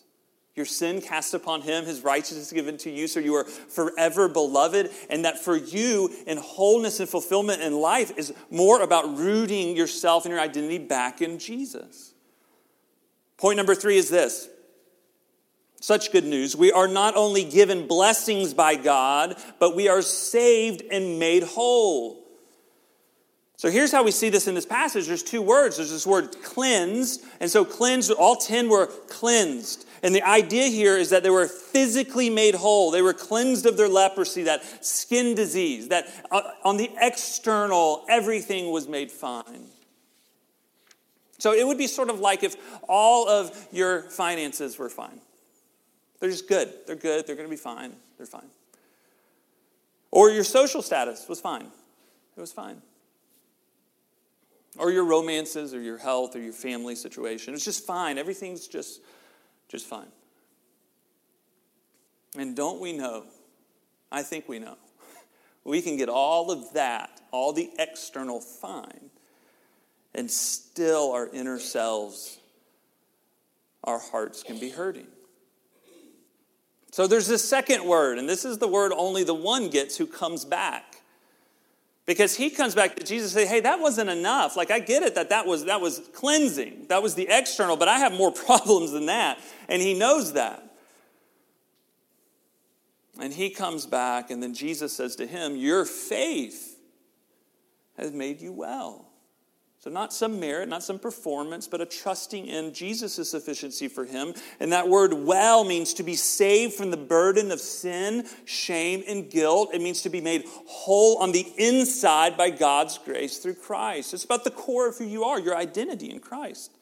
Your 0.56 0.66
sin 0.66 1.02
cast 1.02 1.34
upon 1.34 1.62
him, 1.62 1.86
his 1.86 2.02
righteousness 2.02 2.52
given 2.52 2.78
to 2.80 2.90
you, 2.90 3.08
so 3.08 3.20
you 3.20 3.36
are 3.36 3.46
forever 3.46 4.28
beloved. 4.28 4.92
And 5.10 5.26
that 5.26 5.40
for 5.40 5.56
you, 5.56 6.14
in 6.28 6.38
wholeness 6.38 7.00
and 7.00 7.08
fulfillment 7.08 7.62
in 7.62 7.80
life, 7.80 8.18
is 8.18 8.34
more 8.50 8.82
about 8.82 9.18
rooting 9.18 9.76
yourself 9.76 10.26
and 10.26 10.32
your 10.34 10.42
identity 10.42 10.78
back 10.78 11.22
in 11.22 11.40
Jesus. 11.40 12.11
Point 13.42 13.58
number 13.58 13.74
three 13.74 13.98
is 13.98 14.10
this 14.10 14.48
such 15.82 16.12
good 16.12 16.26
news. 16.26 16.56
We 16.56 16.72
are 16.72 16.88
not 16.88 17.16
only 17.16 17.44
given 17.44 17.88
blessings 17.88 18.54
by 18.54 18.76
God, 18.76 19.36
but 19.60 19.76
we 19.76 19.88
are 19.88 20.04
saved 20.04 20.84
and 20.92 21.18
made 21.18 21.42
whole. 21.42 22.24
So 23.58 23.72
here's 23.72 23.92
how 23.92 24.04
we 24.04 24.12
see 24.12 24.30
this 24.30 24.48
in 24.48 24.54
this 24.54 24.66
passage. 24.66 25.08
There's 25.08 25.24
two 25.24 25.42
words. 25.42 25.78
There's 25.78 25.90
this 25.90 26.06
word 26.06 26.36
cleansed. 26.44 27.24
And 27.40 27.50
so 27.50 27.66
cleansed, 27.66 28.12
all 28.12 28.36
10 28.36 28.70
were 28.70 28.86
cleansed. 28.86 29.88
And 30.04 30.14
the 30.14 30.22
idea 30.22 30.68
here 30.68 30.98
is 30.98 31.10
that 31.10 31.24
they 31.24 31.30
were 31.32 31.48
physically 31.48 32.30
made 32.30 32.54
whole. 32.54 32.92
They 32.92 33.02
were 33.02 33.14
cleansed 33.14 33.66
of 33.66 33.76
their 33.76 33.90
leprosy, 33.90 34.44
that 34.44 34.86
skin 34.86 35.34
disease, 35.34 35.88
that 35.88 36.08
uh, 36.30 36.42
on 36.64 36.78
the 36.78 36.92
external, 37.00 38.06
everything 38.08 38.72
was 38.72 38.88
made 38.88 39.12
fine. 39.12 39.68
So 41.42 41.54
it 41.54 41.66
would 41.66 41.80
be 41.80 41.88
sort 41.88 42.12
of 42.12 42.20
like 42.20 42.44
if 42.44 42.56
all 42.88 43.28
of 43.28 43.68
your 43.72 44.04
finances 44.04 44.78
were 44.78 44.90
fine. 44.90 45.20
They're 46.20 46.30
just 46.30 46.48
good. 46.48 46.72
They're 46.86 46.96
good. 46.96 47.26
They're 47.26 47.36
going 47.36 47.48
to 47.48 47.50
be 47.50 47.58
fine. 47.58 47.96
They're 48.18 48.28
fine. 48.28 48.46
Or 50.12 50.30
your 50.30 50.44
social 50.44 50.84
status 50.84 51.28
was 51.28 51.42
fine. 51.42 51.66
It 52.38 52.40
was 52.40 52.52
fine. 52.52 52.84
or 54.78 54.92
your 54.92 55.04
romances 55.04 55.74
or 55.74 55.82
your 55.82 55.98
health 55.98 56.36
or 56.36 56.40
your 56.40 56.54
family 56.54 56.94
situation. 56.94 57.56
It's 57.56 57.66
just 57.66 57.88
fine. 57.88 58.20
Everything's 58.20 58.68
just, 58.68 59.02
just 59.68 59.88
fine. 59.88 60.12
And 62.38 62.56
don't 62.56 62.80
we 62.80 62.94
know? 62.94 63.26
I 64.12 64.22
think 64.22 64.48
we 64.48 64.60
know. 64.60 64.78
We 65.64 65.82
can 65.84 65.96
get 65.96 66.10
all 66.10 66.52
of 66.52 66.74
that, 66.74 67.22
all 67.32 67.54
the 67.54 67.70
external 67.78 68.42
fine, 68.42 69.11
and 70.22 70.30
still 70.30 71.14
our 71.14 71.28
inner 71.30 71.58
selves, 71.58 72.38
our 73.84 73.98
hearts 73.98 74.44
can 74.44 74.60
be 74.60 74.70
hurting. 74.70 75.08
So 76.92 77.08
there's 77.08 77.26
this 77.26 77.44
second 77.44 77.86
word, 77.86 78.20
and 78.20 78.30
this 78.30 78.46
is 78.46 78.60
the 78.60 78.68
word 78.68 78.92
only 78.96 79.24
the 79.24 79.34
one 79.34 79.72
gets 79.72 79.98
who 79.98 80.06
comes 80.06 80.46
back. 80.46 80.98
Because 82.06 82.36
he 82.36 82.52
comes 82.52 82.76
back 82.76 82.98
to 82.98 83.04
Jesus 83.04 83.34
and 83.34 83.42
say, 83.42 83.48
"Hey, 83.48 83.62
that 83.62 83.80
wasn't 83.80 84.12
enough. 84.12 84.56
Like 84.56 84.70
I 84.70 84.78
get 84.78 85.02
it 85.02 85.16
that 85.16 85.30
that 85.30 85.48
was 85.48 85.66
that 85.66 85.82
was 85.82 86.00
cleansing. 86.14 86.86
That 86.90 87.02
was 87.02 87.16
the 87.16 87.28
external, 87.28 87.76
but 87.76 87.88
I 87.88 87.98
have 87.98 88.14
more 88.14 88.32
problems 88.46 88.92
than 88.92 89.08
that." 89.08 89.40
And 89.68 89.82
he 89.82 89.98
knows 89.98 90.34
that. 90.34 90.64
And 93.20 93.34
he 93.34 93.50
comes 93.50 93.88
back 93.88 94.30
and 94.30 94.44
then 94.44 94.54
Jesus 94.54 94.94
says 94.94 95.16
to 95.16 95.26
him, 95.26 95.56
"Your 95.56 95.84
faith 95.84 96.78
has 97.98 98.12
made 98.12 98.40
you 98.40 98.52
well." 98.52 99.11
So, 99.84 99.90
not 99.90 100.14
some 100.14 100.40
merit, 100.40 100.70
not 100.70 100.84
some 100.84 101.00
performance, 101.00 101.66
but 101.66 101.82
a 101.82 101.88
trusting 101.88 102.46
in 102.46 102.72
Jesus' 102.72 103.28
sufficiency 103.28 103.88
for 103.88 104.06
him. 104.06 104.36
And 104.60 104.72
that 104.74 104.88
word 104.88 105.12
well 105.12 105.64
means 105.64 105.96
to 105.96 106.04
be 106.04 106.14
saved 106.14 106.76
from 106.76 106.92
the 106.92 106.98
burden 106.98 107.50
of 107.50 107.60
sin, 107.60 108.28
shame, 108.46 109.04
and 109.08 109.28
guilt. 109.28 109.72
It 109.74 109.82
means 109.82 110.04
to 110.04 110.10
be 110.10 110.22
made 110.22 110.46
whole 110.68 111.18
on 111.18 111.32
the 111.32 111.52
inside 111.58 112.38
by 112.38 112.52
God's 112.52 113.00
grace 113.00 113.40
through 113.40 113.56
Christ. 113.56 114.14
It's 114.14 114.24
about 114.24 114.44
the 114.44 114.52
core 114.52 114.88
of 114.88 115.00
who 115.00 115.06
you 115.06 115.24
are, 115.24 115.40
your 115.40 115.58
identity 115.58 116.12
in 116.12 116.20
Christ. 116.20 116.78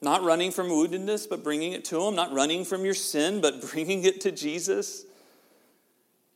Not 0.00 0.22
running 0.22 0.52
from 0.52 0.68
woundedness, 0.68 1.28
but 1.28 1.44
bringing 1.44 1.72
it 1.74 1.84
to 1.86 2.00
Him. 2.00 2.14
Not 2.14 2.32
running 2.32 2.64
from 2.64 2.86
your 2.86 2.94
sin, 2.94 3.42
but 3.42 3.60
bringing 3.70 4.04
it 4.04 4.22
to 4.22 4.32
Jesus. 4.32 5.04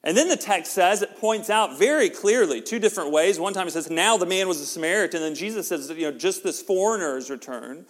And 0.07 0.17
then 0.17 0.29
the 0.29 0.37
text 0.37 0.71
says, 0.71 1.03
it 1.03 1.19
points 1.19 1.51
out 1.51 1.77
very 1.77 2.09
clearly 2.09 2.61
two 2.61 2.79
different 2.79 3.11
ways. 3.11 3.41
One 3.41 3.53
time 3.53 3.67
it 3.67 3.73
says, 3.73 3.91
now 3.91 4.17
the 4.17 4.25
man 4.25 4.47
was 4.47 4.61
a 4.61 4.67
Samaritan. 4.67 5.21
And 5.21 5.31
then 5.31 5.35
Jesus 5.35 5.67
says, 5.67 5.91
you 5.91 6.09
know, 6.09 6.17
just 6.17 6.45
this 6.45 6.63
foreigner's 6.63 7.29
return. 7.29 7.87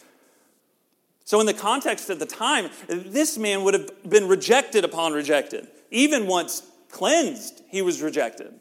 So, 1.26 1.40
in 1.40 1.46
the 1.46 1.52
context 1.52 2.08
of 2.08 2.18
the 2.18 2.24
time, 2.24 2.70
this 2.88 3.36
man 3.36 3.64
would 3.64 3.74
have 3.74 3.90
been 4.08 4.28
rejected 4.28 4.82
upon 4.82 5.12
rejected. 5.12 5.68
Even 5.90 6.26
once 6.26 6.62
cleansed, 6.88 7.62
he 7.68 7.82
was 7.82 8.00
rejected. 8.00 8.54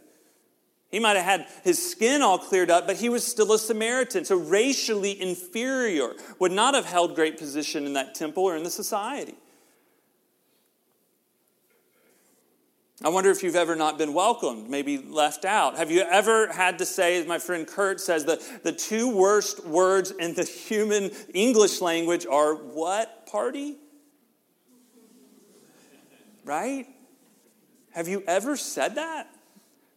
He 0.90 1.00
might 1.00 1.16
have 1.16 1.24
had 1.24 1.48
his 1.64 1.92
skin 1.92 2.22
all 2.22 2.40
cleared 2.40 2.70
up, 2.70 2.88
but 2.88 2.98
he 2.98 3.08
was 3.08 3.26
still 3.26 3.54
a 3.54 3.60
Samaritan. 3.60 4.26
So, 4.26 4.36
racially 4.36 5.22
inferior, 5.22 6.14
would 6.40 6.52
not 6.52 6.74
have 6.74 6.86
held 6.86 7.16
great 7.16 7.38
position 7.38 7.86
in 7.86 7.94
that 7.94 8.16
temple 8.16 8.44
or 8.44 8.58
in 8.58 8.64
the 8.64 8.70
society. 8.70 9.36
I 13.04 13.10
wonder 13.10 13.30
if 13.30 13.44
you've 13.44 13.58
ever 13.58 13.76
not 13.76 13.98
been 13.98 14.14
welcomed, 14.14 14.70
maybe 14.70 14.98
left 14.98 15.44
out. 15.44 15.78
Have 15.78 15.92
you 15.92 16.02
ever 16.02 16.48
had 16.48 16.80
to 16.80 16.86
say, 16.86 17.20
as 17.20 17.28
my 17.28 17.40
friend 17.40 17.68
Kurt 17.68 18.00
says, 18.00 18.24
the, 18.24 18.42
the 18.64 18.72
two 18.72 19.14
worst 19.14 19.66
words 19.66 20.12
in 20.12 20.34
the 20.34 20.44
human 20.44 21.12
English 21.34 21.82
language 21.82 22.26
are 22.26 22.56
what 22.56 23.28
party? 23.28 23.76
Right? 26.46 26.88
Have 27.92 28.08
you 28.08 28.24
ever 28.28 28.56
said 28.56 28.96
that? 28.96 29.30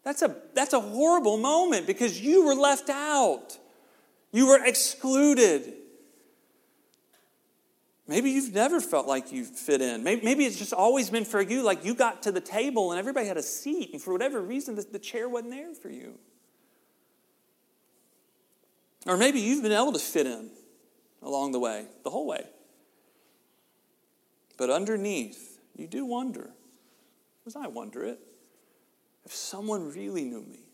That's 0.02 0.22
a, 0.22 0.34
that's 0.54 0.72
a 0.72 0.80
horrible 0.80 1.36
moment 1.36 1.86
because 1.86 2.20
you 2.20 2.46
were 2.46 2.54
left 2.54 2.90
out. 2.90 3.58
You 4.32 4.48
were 4.48 4.64
excluded. 4.64 5.74
Maybe 8.08 8.30
you've 8.30 8.54
never 8.54 8.80
felt 8.80 9.06
like 9.06 9.32
you 9.32 9.44
fit 9.44 9.82
in. 9.82 10.02
Maybe, 10.02 10.22
maybe, 10.24 10.46
it's 10.46 10.58
just 10.58 10.72
always 10.72 11.10
been 11.10 11.26
for 11.26 11.42
you, 11.42 11.62
like 11.62 11.84
you 11.84 11.94
got 11.94 12.22
to 12.22 12.32
the 12.32 12.40
table 12.40 12.90
and 12.90 12.98
everybody 12.98 13.26
had 13.26 13.36
a 13.36 13.42
seat, 13.42 13.90
and 13.92 14.00
for 14.00 14.12
whatever 14.12 14.40
reason, 14.40 14.74
the, 14.74 14.82
the 14.90 14.98
chair 14.98 15.28
wasn't 15.28 15.50
there 15.50 15.74
for 15.74 15.90
you. 15.90 16.18
Or 19.06 19.18
maybe 19.18 19.40
you've 19.40 19.62
been 19.62 19.72
able 19.72 19.92
to 19.92 19.98
fit 19.98 20.26
in 20.26 20.50
along 21.22 21.52
the 21.52 21.58
way, 21.58 21.86
the 22.02 22.10
whole 22.10 22.26
way. 22.26 22.46
But 24.56 24.70
underneath, 24.70 25.60
you 25.76 25.86
do 25.86 26.06
wonder, 26.06 26.50
as 27.46 27.56
I 27.56 27.66
wonder 27.66 28.04
it, 28.04 28.18
if 29.26 29.34
someone 29.34 29.92
really 29.92 30.24
knew 30.24 30.42
me. 30.42 30.67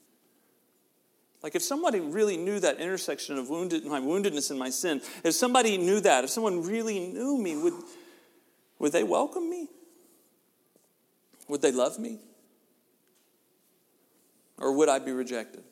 Like 1.45 1.55
if 1.55 1.63
somebody 1.63 2.01
really 2.01 2.39
knew 2.39 2.59
that 2.61 2.81
intersection 2.81 3.37
of 3.37 3.51
wounded, 3.51 3.85
my 3.85 4.01
woundedness 4.01 4.49
and 4.49 4.59
my 4.59 4.71
sin, 4.71 5.03
if 5.23 5.35
somebody 5.35 5.77
knew 5.77 6.01
that, 6.01 6.25
if 6.25 6.31
someone 6.31 6.65
really 6.65 6.99
knew 6.99 7.37
me, 7.37 7.55
would, 7.55 7.75
would 8.79 8.93
they 8.93 9.03
welcome 9.03 9.51
me? 9.51 9.69
Would 11.49 11.61
they 11.61 11.71
love 11.71 11.99
me? 11.99 12.19
Or 14.57 14.73
would 14.73 14.89
I 14.89 14.99
be 15.01 15.13
rejected? 15.13 15.63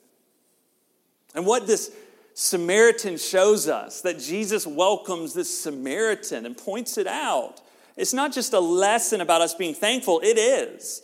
And 1.34 1.46
what 1.46 1.66
this 1.66 1.90
Samaritan 2.34 3.16
shows 3.16 3.66
us, 3.66 4.02
that 4.02 4.18
Jesus 4.18 4.66
welcomes 4.66 5.32
this 5.32 5.62
Samaritan 5.62 6.44
and 6.44 6.54
points 6.54 6.98
it 6.98 7.06
out. 7.06 7.62
It's 7.96 8.12
not 8.12 8.34
just 8.34 8.52
a 8.52 8.60
lesson 8.60 9.22
about 9.22 9.40
us 9.40 9.54
being 9.54 9.74
thankful, 9.74 10.20
it 10.22 10.36
is. 10.36 11.00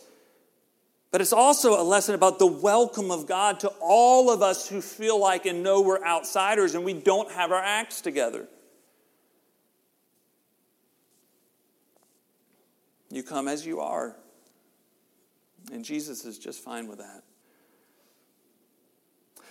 But 1.11 1.21
it's 1.21 1.33
also 1.33 1.79
a 1.79 1.83
lesson 1.83 2.13
about 2.13 2.37
the 2.37 2.45
welcome 2.45 3.09
of 3.09 3.25
God 3.25 3.59
to 3.61 3.69
all 3.81 4.31
of 4.31 4.41
us 4.41 4.69
who 4.69 4.79
feel 4.79 5.19
like 5.19 5.45
and 5.45 5.63
know 5.63 5.81
we're 5.81 6.03
outsiders 6.03 6.75
and 6.75 6.83
we 6.83 6.93
don't 6.93 7.31
have 7.31 7.51
our 7.51 7.61
acts 7.61 8.01
together. 8.01 8.47
You 13.09 13.23
come 13.23 13.47
as 13.47 13.65
you 13.65 13.79
are. 13.79 14.15
And 15.71 15.83
Jesus 15.83 16.25
is 16.25 16.37
just 16.37 16.63
fine 16.63 16.87
with 16.87 16.99
that. 16.99 17.23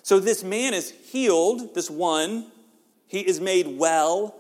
So 0.03 0.21
this 0.21 0.45
man 0.45 0.75
is 0.75 0.91
healed, 0.91 1.75
this 1.75 1.91
one. 1.91 2.47
He 3.09 3.21
is 3.21 3.41
made 3.41 3.67
well. 3.79 4.35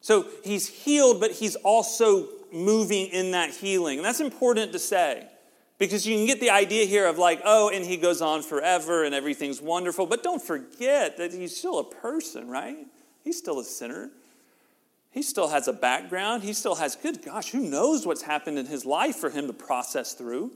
So 0.00 0.26
he's 0.44 0.68
healed, 0.68 1.20
but 1.20 1.30
he's 1.30 1.56
also 1.56 2.28
moving 2.52 3.06
in 3.06 3.30
that 3.30 3.50
healing. 3.50 3.98
And 3.98 4.04
that's 4.04 4.20
important 4.20 4.72
to 4.72 4.78
say. 4.78 5.28
Because 5.82 6.06
you 6.06 6.14
can 6.14 6.26
get 6.26 6.38
the 6.38 6.50
idea 6.50 6.84
here 6.84 7.08
of 7.08 7.18
like, 7.18 7.40
oh, 7.44 7.68
and 7.68 7.84
he 7.84 7.96
goes 7.96 8.22
on 8.22 8.42
forever 8.42 9.02
and 9.02 9.12
everything's 9.12 9.60
wonderful. 9.60 10.06
But 10.06 10.22
don't 10.22 10.40
forget 10.40 11.16
that 11.16 11.32
he's 11.32 11.56
still 11.56 11.80
a 11.80 11.84
person, 11.84 12.46
right? 12.48 12.86
He's 13.24 13.36
still 13.36 13.58
a 13.58 13.64
sinner. 13.64 14.08
He 15.10 15.22
still 15.22 15.48
has 15.48 15.66
a 15.66 15.72
background. 15.72 16.44
He 16.44 16.52
still 16.52 16.76
has, 16.76 16.94
good 16.94 17.24
gosh, 17.24 17.50
who 17.50 17.58
knows 17.58 18.06
what's 18.06 18.22
happened 18.22 18.60
in 18.60 18.66
his 18.66 18.86
life 18.86 19.16
for 19.16 19.28
him 19.28 19.48
to 19.48 19.52
process 19.52 20.12
through. 20.12 20.52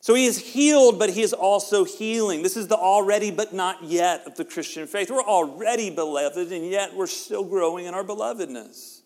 So 0.00 0.14
he 0.14 0.24
is 0.24 0.38
healed, 0.38 0.98
but 0.98 1.10
he 1.10 1.20
is 1.20 1.34
also 1.34 1.84
healing. 1.84 2.42
This 2.42 2.56
is 2.56 2.68
the 2.68 2.78
already 2.78 3.30
but 3.30 3.52
not 3.52 3.84
yet 3.84 4.26
of 4.26 4.36
the 4.36 4.46
Christian 4.46 4.86
faith. 4.86 5.10
We're 5.10 5.20
already 5.20 5.90
beloved, 5.90 6.50
and 6.50 6.66
yet 6.66 6.94
we're 6.96 7.06
still 7.06 7.44
growing 7.44 7.84
in 7.84 7.92
our 7.92 8.04
belovedness. 8.04 9.00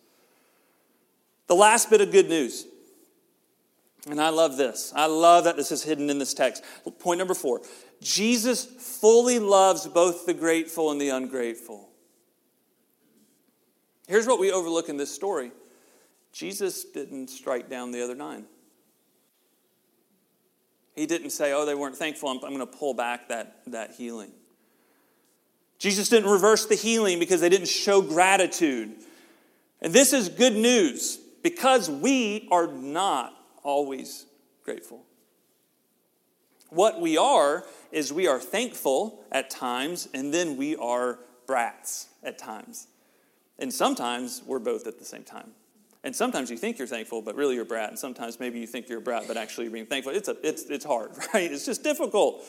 The 1.48 1.56
last 1.56 1.90
bit 1.90 2.00
of 2.00 2.12
good 2.12 2.28
news 2.28 2.66
and 4.08 4.20
I 4.20 4.28
love 4.28 4.56
this. 4.56 4.92
I 4.94 5.06
love 5.06 5.44
that 5.44 5.56
this 5.56 5.72
is 5.72 5.82
hidden 5.82 6.08
in 6.10 6.18
this 6.18 6.34
text. 6.34 6.62
Point 7.00 7.18
number 7.18 7.34
four 7.34 7.60
Jesus 8.00 8.64
fully 8.64 9.38
loves 9.38 9.86
both 9.86 10.26
the 10.26 10.34
grateful 10.34 10.90
and 10.90 11.00
the 11.00 11.08
ungrateful. 11.08 11.88
Here's 14.06 14.26
what 14.26 14.38
we 14.38 14.52
overlook 14.52 14.88
in 14.88 14.96
this 14.96 15.12
story 15.12 15.52
Jesus 16.32 16.84
didn't 16.84 17.28
strike 17.28 17.68
down 17.68 17.90
the 17.90 18.02
other 18.02 18.14
nine. 18.14 18.44
He 20.94 21.04
didn't 21.04 21.30
say, 21.30 21.52
oh, 21.52 21.66
they 21.66 21.74
weren't 21.74 21.96
thankful, 21.96 22.30
I'm, 22.30 22.36
I'm 22.36 22.54
going 22.54 22.58
to 22.58 22.66
pull 22.66 22.94
back 22.94 23.28
that, 23.28 23.60
that 23.66 23.92
healing. 23.92 24.32
Jesus 25.78 26.08
didn't 26.08 26.30
reverse 26.30 26.64
the 26.64 26.74
healing 26.74 27.18
because 27.18 27.42
they 27.42 27.50
didn't 27.50 27.68
show 27.68 28.00
gratitude. 28.00 28.94
And 29.82 29.92
this 29.92 30.14
is 30.14 30.30
good 30.30 30.54
news 30.54 31.18
because 31.42 31.90
we 31.90 32.48
are 32.50 32.66
not 32.66 33.34
always 33.66 34.26
grateful. 34.64 35.04
What 36.70 37.00
we 37.00 37.18
are 37.18 37.64
is 37.92 38.12
we 38.12 38.26
are 38.26 38.40
thankful 38.40 39.24
at 39.30 39.50
times, 39.50 40.08
and 40.14 40.32
then 40.32 40.56
we 40.56 40.76
are 40.76 41.18
brats 41.46 42.08
at 42.22 42.38
times. 42.38 42.86
And 43.58 43.72
sometimes 43.72 44.42
we're 44.46 44.58
both 44.58 44.86
at 44.86 44.98
the 44.98 45.04
same 45.04 45.22
time. 45.22 45.52
And 46.04 46.14
sometimes 46.14 46.50
you 46.50 46.56
think 46.56 46.78
you're 46.78 46.86
thankful, 46.86 47.22
but 47.22 47.34
really 47.34 47.54
you're 47.54 47.64
a 47.64 47.66
brat. 47.66 47.90
And 47.90 47.98
sometimes 47.98 48.38
maybe 48.38 48.60
you 48.60 48.66
think 48.66 48.88
you're 48.88 48.98
a 48.98 49.02
brat, 49.02 49.24
but 49.26 49.36
actually 49.36 49.64
you're 49.64 49.72
being 49.72 49.86
thankful. 49.86 50.12
It's, 50.12 50.28
a, 50.28 50.36
it's, 50.46 50.64
it's 50.64 50.84
hard, 50.84 51.10
right? 51.34 51.50
It's 51.50 51.66
just 51.66 51.82
difficult. 51.82 52.44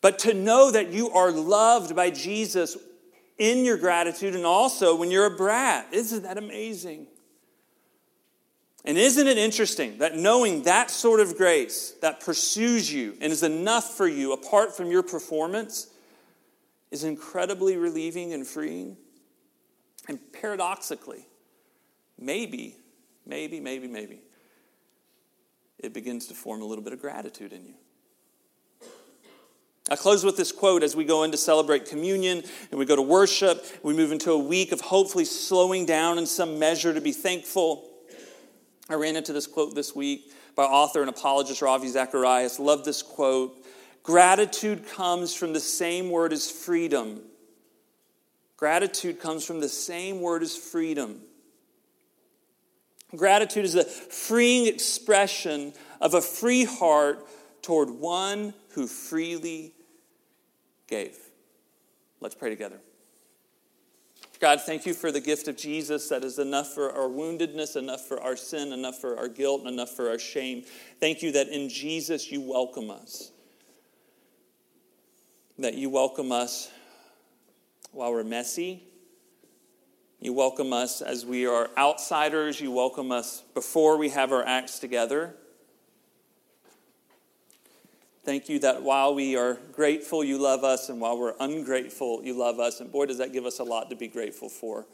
But 0.00 0.18
to 0.20 0.34
know 0.34 0.72
that 0.72 0.90
you 0.90 1.10
are 1.10 1.30
loved 1.30 1.94
by 1.94 2.10
Jesus 2.10 2.76
in 3.38 3.64
your 3.64 3.76
gratitude 3.76 4.34
and 4.34 4.44
also 4.44 4.96
when 4.96 5.10
you're 5.10 5.26
a 5.26 5.36
brat, 5.36 5.86
isn't 5.92 6.24
that 6.24 6.38
amazing? 6.38 7.06
And 8.84 8.98
isn't 8.98 9.26
it 9.28 9.38
interesting 9.38 9.98
that 9.98 10.16
knowing 10.16 10.64
that 10.64 10.90
sort 10.90 11.20
of 11.20 11.36
grace 11.36 11.94
that 12.02 12.20
pursues 12.20 12.92
you 12.92 13.16
and 13.20 13.32
is 13.32 13.42
enough 13.42 13.96
for 13.96 14.08
you 14.08 14.32
apart 14.32 14.76
from 14.76 14.90
your 14.90 15.04
performance 15.04 15.86
is 16.90 17.04
incredibly 17.04 17.76
relieving 17.76 18.32
and 18.32 18.46
freeing? 18.46 18.96
And 20.08 20.18
paradoxically, 20.32 21.26
maybe, 22.18 22.76
maybe, 23.24 23.60
maybe, 23.60 23.86
maybe, 23.86 24.20
it 25.78 25.94
begins 25.94 26.26
to 26.26 26.34
form 26.34 26.60
a 26.60 26.64
little 26.64 26.82
bit 26.82 26.92
of 26.92 27.00
gratitude 27.00 27.52
in 27.52 27.64
you. 27.64 27.74
I 29.90 29.96
close 29.96 30.24
with 30.24 30.36
this 30.36 30.52
quote 30.52 30.82
as 30.82 30.96
we 30.96 31.04
go 31.04 31.22
in 31.22 31.32
to 31.32 31.36
celebrate 31.36 31.86
communion 31.86 32.42
and 32.70 32.78
we 32.78 32.86
go 32.86 32.96
to 32.96 33.02
worship. 33.02 33.64
We 33.82 33.94
move 33.94 34.10
into 34.10 34.32
a 34.32 34.38
week 34.38 34.72
of 34.72 34.80
hopefully 34.80 35.24
slowing 35.24 35.86
down 35.86 36.18
in 36.18 36.26
some 36.26 36.58
measure 36.58 36.94
to 36.94 37.00
be 37.00 37.12
thankful. 37.12 37.88
I 38.88 38.94
ran 38.94 39.16
into 39.16 39.32
this 39.32 39.46
quote 39.46 39.74
this 39.74 39.94
week 39.94 40.32
by 40.54 40.64
author 40.64 41.00
and 41.00 41.08
apologist 41.08 41.62
Ravi 41.62 41.88
Zacharias. 41.88 42.58
Love 42.58 42.84
this 42.84 43.02
quote. 43.02 43.64
Gratitude 44.02 44.86
comes 44.88 45.34
from 45.34 45.52
the 45.52 45.60
same 45.60 46.10
word 46.10 46.32
as 46.32 46.50
freedom. 46.50 47.22
Gratitude 48.56 49.20
comes 49.20 49.44
from 49.44 49.60
the 49.60 49.68
same 49.68 50.20
word 50.20 50.42
as 50.42 50.56
freedom. 50.56 51.20
Gratitude 53.14 53.64
is 53.64 53.74
a 53.74 53.84
freeing 53.84 54.66
expression 54.66 55.72
of 56.00 56.14
a 56.14 56.20
free 56.20 56.64
heart 56.64 57.26
toward 57.60 57.90
one 57.90 58.54
who 58.70 58.86
freely 58.86 59.74
gave. 60.86 61.16
Let's 62.20 62.34
pray 62.34 62.50
together. 62.50 62.78
God, 64.40 64.60
thank 64.60 64.86
you 64.86 64.94
for 64.94 65.12
the 65.12 65.20
gift 65.20 65.46
of 65.46 65.56
Jesus 65.56 66.08
that 66.08 66.24
is 66.24 66.38
enough 66.38 66.74
for 66.74 66.90
our 66.90 67.08
woundedness, 67.08 67.76
enough 67.76 68.08
for 68.08 68.20
our 68.20 68.34
sin, 68.34 68.72
enough 68.72 68.98
for 68.98 69.16
our 69.16 69.28
guilt, 69.28 69.60
and 69.60 69.70
enough 69.70 69.90
for 69.90 70.10
our 70.10 70.18
shame. 70.18 70.64
Thank 70.98 71.22
you 71.22 71.30
that 71.32 71.48
in 71.48 71.68
Jesus 71.68 72.32
you 72.32 72.40
welcome 72.40 72.90
us. 72.90 73.30
That 75.58 75.74
you 75.74 75.90
welcome 75.90 76.32
us 76.32 76.70
while 77.92 78.12
we're 78.12 78.24
messy. 78.24 78.82
You 80.18 80.32
welcome 80.32 80.72
us 80.72 81.02
as 81.02 81.24
we 81.24 81.46
are 81.46 81.70
outsiders. 81.76 82.60
You 82.60 82.72
welcome 82.72 83.12
us 83.12 83.42
before 83.54 83.96
we 83.96 84.08
have 84.08 84.32
our 84.32 84.44
acts 84.44 84.78
together. 84.78 85.36
Thank 88.24 88.48
you 88.48 88.60
that 88.60 88.82
while 88.82 89.16
we 89.16 89.36
are 89.36 89.58
grateful, 89.72 90.22
you 90.22 90.38
love 90.38 90.62
us, 90.62 90.88
and 90.88 91.00
while 91.00 91.18
we're 91.18 91.34
ungrateful, 91.40 92.22
you 92.22 92.34
love 92.34 92.60
us. 92.60 92.80
And 92.80 92.92
boy, 92.92 93.06
does 93.06 93.18
that 93.18 93.32
give 93.32 93.46
us 93.46 93.58
a 93.58 93.64
lot 93.64 93.90
to 93.90 93.96
be 93.96 94.06
grateful 94.06 94.48
for. 94.48 94.86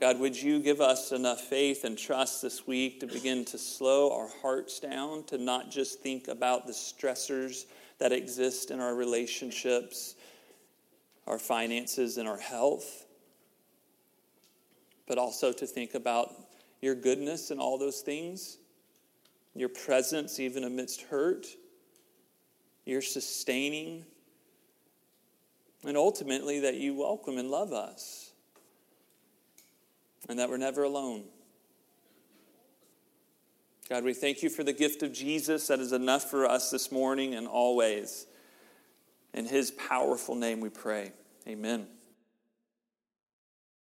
God, 0.00 0.18
would 0.18 0.40
you 0.40 0.58
give 0.58 0.80
us 0.80 1.12
enough 1.12 1.42
faith 1.42 1.84
and 1.84 1.96
trust 1.96 2.42
this 2.42 2.66
week 2.66 2.98
to 3.00 3.06
begin 3.06 3.44
to 3.46 3.58
slow 3.58 4.12
our 4.12 4.28
hearts 4.42 4.80
down, 4.80 5.22
to 5.24 5.38
not 5.38 5.70
just 5.70 6.00
think 6.00 6.26
about 6.26 6.66
the 6.66 6.72
stressors 6.72 7.66
that 7.98 8.10
exist 8.10 8.72
in 8.72 8.80
our 8.80 8.96
relationships, 8.96 10.16
our 11.28 11.38
finances, 11.38 12.18
and 12.18 12.28
our 12.28 12.38
health, 12.38 13.06
but 15.06 15.18
also 15.18 15.52
to 15.52 15.66
think 15.66 15.94
about 15.94 16.34
your 16.82 16.96
goodness 16.96 17.52
and 17.52 17.60
all 17.60 17.78
those 17.78 18.00
things 18.00 18.58
your 19.54 19.68
presence 19.68 20.40
even 20.40 20.64
amidst 20.64 21.02
hurt, 21.02 21.46
your 22.84 23.00
sustaining, 23.00 24.04
and 25.86 25.96
ultimately 25.96 26.60
that 26.60 26.74
you 26.74 26.94
welcome 26.94 27.38
and 27.38 27.50
love 27.50 27.72
us, 27.72 28.32
and 30.28 30.38
that 30.38 30.48
we're 30.48 30.56
never 30.56 30.82
alone. 30.82 31.24
God, 33.88 34.02
we 34.02 34.14
thank 34.14 34.42
you 34.42 34.48
for 34.48 34.64
the 34.64 34.72
gift 34.72 35.02
of 35.02 35.12
Jesus 35.12 35.66
that 35.66 35.78
is 35.78 35.92
enough 35.92 36.30
for 36.30 36.46
us 36.46 36.70
this 36.70 36.90
morning 36.90 37.34
and 37.34 37.46
always. 37.46 38.26
In 39.34 39.44
his 39.44 39.70
powerful 39.72 40.34
name 40.34 40.60
we 40.60 40.70
pray. 40.70 41.12
Amen. 41.46 41.86